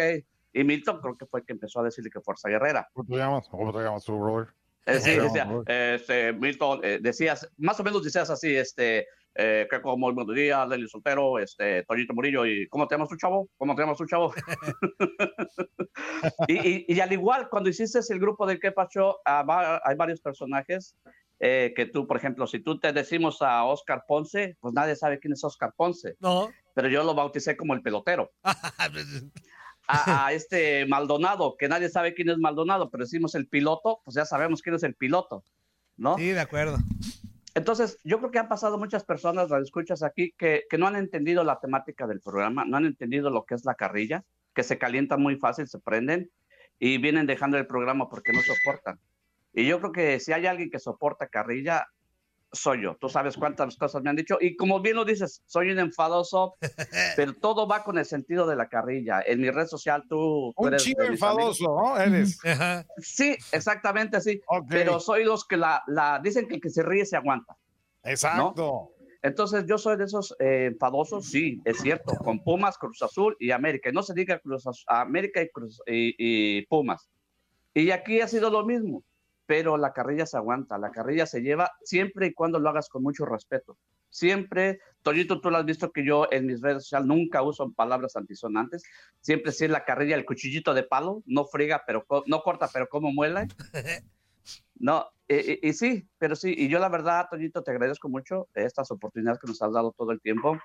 Y 0.53 0.63
Milton 0.63 0.99
creo 1.01 1.17
que 1.17 1.25
fue 1.25 1.41
el 1.41 1.45
que 1.45 1.53
empezó 1.53 1.79
a 1.79 1.83
decirle 1.83 2.09
que 2.09 2.21
Fuerza 2.21 2.49
Guerrera. 2.49 2.87
¿Cómo 2.93 3.07
te 3.07 3.15
llamas? 3.15 3.47
¿Cómo 3.49 3.71
te 3.71 3.79
llamas 3.79 4.03
tu 4.03 4.19
brother? 4.19 4.49
Eh, 4.85 4.99
sí, 4.99 5.15
decía, 5.17 5.47
este, 5.67 6.33
Milton, 6.33 6.81
decías, 7.01 7.49
más 7.57 7.79
o 7.79 7.83
menos 7.83 8.03
decías 8.03 8.29
así, 8.29 8.53
este, 8.53 9.07
eh, 9.35 9.67
que 9.69 9.81
como 9.81 10.09
el 10.09 10.15
buen 10.15 10.27
día, 10.33 10.65
Leli 10.65 10.87
Soltero, 10.87 11.39
este, 11.39 11.83
Toñito 11.83 12.13
Murillo, 12.13 12.45
y 12.45 12.67
¿cómo 12.67 12.87
te 12.87 12.95
llamas 12.95 13.09
tu 13.09 13.17
chavo? 13.17 13.49
¿Cómo 13.57 13.75
te 13.75 13.81
llamas 13.81 13.97
tu 13.97 14.05
chavo? 14.05 14.33
y, 16.47 16.93
y, 16.93 16.99
al 16.99 17.11
igual, 17.11 17.49
cuando 17.49 17.69
hiciste 17.69 17.99
el 18.09 18.19
grupo 18.19 18.45
del 18.45 18.59
Quepacho, 18.59 19.17
ah, 19.25 19.81
hay 19.83 19.95
varios 19.95 20.21
personajes 20.21 20.95
eh, 21.39 21.73
que 21.75 21.87
tú, 21.87 22.07
por 22.07 22.17
ejemplo, 22.17 22.47
si 22.47 22.59
tú 22.59 22.79
te 22.79 22.93
decimos 22.93 23.41
a 23.41 23.65
Oscar 23.65 24.03
Ponce, 24.07 24.55
pues 24.61 24.73
nadie 24.73 24.95
sabe 24.95 25.19
quién 25.19 25.33
es 25.33 25.43
Oscar 25.43 25.73
Ponce. 25.75 26.15
No. 26.19 26.49
Pero 26.75 26.87
yo 26.87 27.03
lo 27.03 27.15
bauticé 27.15 27.57
como 27.57 27.73
el 27.73 27.81
pelotero. 27.81 28.31
a, 29.87 30.27
a, 30.27 30.33
este 30.33 30.85
Maldonado, 30.85 31.57
que 31.57 31.67
nadie 31.67 31.89
sabe 31.89 32.13
quién 32.13 32.29
es 32.29 32.37
Maldonado, 32.37 32.89
pero 32.89 33.03
decimos 33.03 33.35
el 33.35 33.47
piloto, 33.47 34.01
pues 34.05 34.15
ya 34.15 34.25
sabemos 34.25 34.61
quién 34.61 34.75
es 34.75 34.83
el 34.83 34.95
piloto, 34.95 35.43
¿no? 35.97 36.17
Sí, 36.17 36.29
de 36.29 36.39
acuerdo. 36.39 36.77
Entonces, 37.55 37.99
yo 38.03 38.17
creo 38.17 38.31
que 38.31 38.39
han 38.39 38.47
pasado 38.47 38.77
muchas 38.77 39.03
personas, 39.03 39.49
las 39.49 39.63
escuchas 39.63 40.01
aquí, 40.01 40.33
que, 40.37 40.63
no 40.77 40.87
han 40.87 40.95
entendido 40.95 41.43
la 41.43 41.59
temática 41.59 42.07
del 42.07 42.19
programa, 42.19 42.65
no 42.65 42.77
han 42.77 42.85
entendido 42.85 43.29
lo 43.29 43.45
que 43.45 43.55
es 43.55 43.63
la 43.63 43.75
carrilla, 43.75 44.23
que 44.55 44.63
se 44.63 44.79
calientan 44.79 45.21
muy 45.21 45.37
fácil, 45.37 45.67
se 45.67 45.79
prenden 45.79 46.31
y 46.79 46.97
vienen 46.97 47.27
dejando 47.27 47.57
el 47.57 47.67
programa 47.67 48.09
porque 48.09 48.33
no 48.33 48.41
soportan. 48.41 48.99
Y 49.53 49.67
yo 49.67 49.79
creo 49.79 49.91
que 49.91 50.19
si 50.19 50.33
hay 50.33 50.47
alguien 50.47 50.71
que 50.71 50.79
soporta 50.79 51.27
carrilla, 51.27 51.87
soy 52.53 52.83
yo. 52.83 52.95
Tú 52.99 53.09
sabes 53.09 53.35
cuántas 53.35 53.75
cosas 53.75 54.01
me 54.03 54.09
han 54.09 54.15
dicho. 54.15 54.37
Y 54.39 54.55
como 54.55 54.79
bien 54.79 54.95
lo 54.95 55.03
dices, 55.03 55.41
soy 55.45 55.71
un 55.71 55.79
enfadoso, 55.79 56.55
pero 57.17 57.33
todo 57.33 57.67
va 57.67 57.83
con 57.83 57.97
el 57.97 58.05
sentido 58.05 58.47
de 58.47 58.55
la 58.55 58.69
carrilla. 58.69 59.21
En 59.25 59.41
mi 59.41 59.49
red 59.49 59.67
social 59.67 60.03
tú... 60.07 60.53
un 60.55 60.77
chido 60.77 61.03
enfadoso, 61.03 61.65
¿no? 61.65 61.97
Eres. 61.97 62.39
sí, 62.97 63.35
exactamente 63.51 64.17
así. 64.17 64.41
Pero 64.69 64.99
soy 64.99 65.23
los 65.25 65.45
que 65.45 65.57
la, 65.57 65.83
la... 65.87 66.19
Dicen 66.23 66.47
que 66.47 66.55
el 66.55 66.61
que 66.61 66.69
se 66.69 66.83
ríe 66.83 67.05
se 67.05 67.17
aguanta. 67.17 67.57
Exacto. 68.03 68.91
Entonces 69.21 69.65
yo 69.67 69.77
soy 69.77 69.97
de 69.97 70.03
esos 70.03 70.35
eh, 70.39 70.69
enfadosos, 70.73 71.27
sí, 71.27 71.61
es 71.63 71.77
cierto, 71.79 72.13
con 72.15 72.43
Pumas, 72.43 72.77
Cruz 72.77 73.01
Azul 73.01 73.37
y 73.39 73.51
América. 73.51 73.89
Y 73.89 73.93
no 73.93 74.03
se 74.03 74.13
diga 74.13 74.37
Cruz 74.39 74.67
Azul, 74.67 74.83
América 74.87 75.41
y, 75.41 75.49
Cruz, 75.49 75.81
y 75.87 76.65
Pumas. 76.65 77.09
Y 77.73 77.89
aquí 77.91 78.19
ha 78.19 78.27
sido 78.27 78.49
lo 78.49 78.65
mismo 78.65 79.01
pero 79.45 79.77
la 79.77 79.93
carrilla 79.93 80.25
se 80.25 80.37
aguanta, 80.37 80.77
la 80.77 80.91
carrilla 80.91 81.25
se 81.25 81.41
lleva 81.41 81.71
siempre 81.83 82.27
y 82.27 82.33
cuando 82.33 82.59
lo 82.59 82.69
hagas 82.69 82.89
con 82.89 83.03
mucho 83.03 83.25
respeto. 83.25 83.77
Siempre, 84.09 84.79
Toñito, 85.01 85.41
tú 85.41 85.49
lo 85.49 85.57
has 85.57 85.65
visto 85.65 85.91
que 85.91 86.05
yo 86.05 86.27
en 86.31 86.45
mis 86.45 86.61
redes 86.61 86.83
sociales 86.83 87.07
nunca 87.07 87.41
uso 87.41 87.71
palabras 87.71 88.15
antisonantes, 88.15 88.83
siempre 89.21 89.51
sí 89.51 89.67
la 89.67 89.83
carrilla, 89.85 90.15
el 90.15 90.25
cuchillito 90.25 90.73
de 90.73 90.83
palo, 90.83 91.23
no 91.25 91.45
friga, 91.45 91.83
pero 91.85 92.05
no 92.27 92.41
corta, 92.41 92.69
pero 92.71 92.87
como 92.87 93.11
muela. 93.11 93.47
No, 94.75 95.07
y, 95.29 95.71
sí, 95.71 96.09
pero 96.17 96.35
sí, 96.35 96.53
y 96.57 96.67
yo 96.67 96.77
la 96.77 96.89
verdad, 96.89 97.27
Toñito, 97.31 97.63
te 97.63 97.71
agradezco 97.71 98.09
mucho 98.09 98.49
estas 98.53 98.91
oportunidades 98.91 99.39
que 99.39 99.47
nos 99.47 99.61
has 99.61 99.71
dado 99.71 99.93
todo 99.97 100.11
el 100.11 100.19
tiempo 100.19 100.59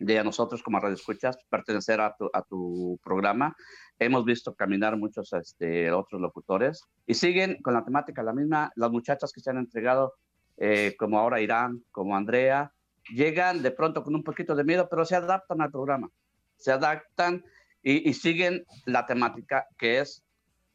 de 0.00 0.18
a 0.18 0.24
nosotros 0.24 0.62
como 0.62 0.80
Radio 0.80 0.94
Escuchas 0.94 1.38
pertenecer 1.48 2.00
a 2.00 2.16
tu, 2.16 2.28
a 2.32 2.42
tu 2.42 2.98
programa. 3.04 3.54
Hemos 3.98 4.24
visto 4.24 4.54
caminar 4.54 4.96
muchos 4.96 5.32
este, 5.34 5.92
otros 5.92 6.20
locutores 6.20 6.82
y 7.06 7.14
siguen 7.14 7.60
con 7.62 7.74
la 7.74 7.84
temática 7.84 8.22
la 8.22 8.32
misma. 8.32 8.72
Las 8.76 8.90
muchachas 8.90 9.30
que 9.30 9.40
se 9.40 9.50
han 9.50 9.58
entregado, 9.58 10.14
eh, 10.56 10.96
como 10.98 11.18
ahora 11.18 11.40
Irán, 11.40 11.84
como 11.92 12.16
Andrea, 12.16 12.72
llegan 13.14 13.62
de 13.62 13.70
pronto 13.70 14.02
con 14.02 14.14
un 14.14 14.24
poquito 14.24 14.54
de 14.54 14.64
miedo, 14.64 14.88
pero 14.90 15.04
se 15.04 15.16
adaptan 15.16 15.60
al 15.60 15.70
programa. 15.70 16.08
Se 16.56 16.72
adaptan 16.72 17.44
y, 17.82 18.08
y 18.08 18.14
siguen 18.14 18.64
la 18.86 19.06
temática 19.06 19.66
que 19.76 20.00
es 20.00 20.24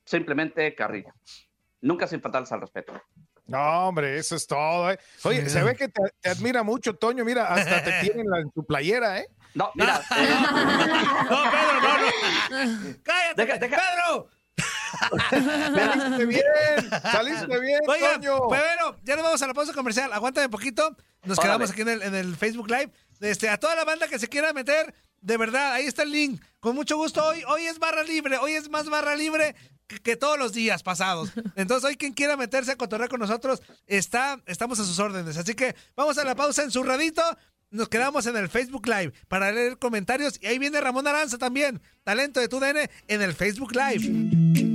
simplemente 0.05 0.75
carrilla. 0.75 1.13
Nunca 1.81 2.05
sin 2.07 2.21
faltarles 2.21 2.51
al 2.51 2.61
respeto. 2.61 2.93
No, 3.47 3.88
hombre, 3.88 4.17
eso 4.17 4.36
es 4.36 4.47
todo. 4.47 4.91
¿eh? 4.91 4.99
Oye, 5.23 5.47
se 5.49 5.62
ve 5.62 5.75
que 5.75 5.88
te, 5.88 6.29
admira 6.29 6.63
mucho, 6.63 6.95
Toño. 6.95 7.23
Mira, 7.23 7.47
hasta 7.47 7.84
te 7.84 7.91
tienen 8.01 8.25
en 8.36 8.51
tu 8.51 8.65
playera, 8.65 9.19
¿eh? 9.19 9.27
No, 9.53 9.71
mira. 9.75 10.01
no, 11.29 11.38
Pedro, 11.51 11.81
no, 11.81 11.97
no. 11.97 12.95
Cállate, 13.03 13.69
Pedro. 13.69 14.29
saliste 15.29 16.25
bien, 16.25 16.43
saliste 17.12 17.60
bien, 17.60 17.79
Oigan, 17.88 18.21
Toño. 18.21 18.47
pero 18.49 18.97
ya 19.03 19.15
nos 19.15 19.23
vamos 19.23 19.41
a 19.41 19.47
la 19.47 19.53
pausa 19.53 19.73
comercial. 19.73 20.12
Aguántame 20.12 20.49
poquito. 20.49 20.95
Nos 21.25 21.38
Órale. 21.39 21.53
quedamos 21.53 21.71
aquí 21.71 21.81
en 21.81 21.89
el, 21.89 22.01
en 22.01 22.15
el 22.15 22.35
Facebook 22.35 22.69
Live. 22.69 22.91
Este, 23.21 23.49
a 23.49 23.57
toda 23.57 23.75
la 23.75 23.85
banda 23.85 24.07
que 24.07 24.19
se 24.19 24.27
quiera 24.27 24.53
meter, 24.53 24.93
de 25.21 25.38
verdad, 25.38 25.73
ahí 25.73 25.85
está 25.85 26.03
el 26.03 26.11
link. 26.11 26.41
Con 26.59 26.75
mucho 26.75 26.97
gusto. 26.97 27.25
Hoy, 27.25 27.43
hoy 27.47 27.63
es 27.63 27.79
barra 27.79 28.03
libre. 28.03 28.38
Hoy 28.38 28.53
es 28.53 28.69
más 28.69 28.89
barra 28.89 29.15
libre 29.15 29.55
que, 29.88 29.99
que 29.99 30.15
todos 30.15 30.38
los 30.38 30.53
días 30.53 30.83
pasados. 30.83 31.31
Entonces, 31.55 31.88
hoy 31.89 31.95
quien 31.95 32.13
quiera 32.13 32.38
meterse 32.38 32.71
a 32.71 32.75
cotorrear 32.75 33.09
con 33.09 33.19
nosotros, 33.19 33.61
está, 33.88 34.41
estamos 34.45 34.79
a 34.79 34.85
sus 34.85 34.99
órdenes. 34.99 35.38
Así 35.38 35.55
que 35.55 35.75
vamos 35.95 36.17
a 36.17 36.23
la 36.23 36.35
pausa 36.35 36.63
en 36.63 36.71
su 36.71 36.83
radito. 36.83 37.23
Nos 37.71 37.89
quedamos 37.89 38.25
en 38.27 38.38
el 38.38 38.47
Facebook 38.49 38.88
Live 38.88 39.13
para 39.27 39.51
leer 39.51 39.77
comentarios. 39.77 40.38
Y 40.41 40.45
ahí 40.47 40.59
viene 40.59 40.79
Ramón 40.79 41.07
Aranza 41.07 41.38
también, 41.38 41.81
talento 42.03 42.39
de 42.39 42.47
TUDN, 42.47 42.89
en 43.07 43.21
el 43.21 43.33
Facebook 43.33 43.73
Live. 43.75 44.74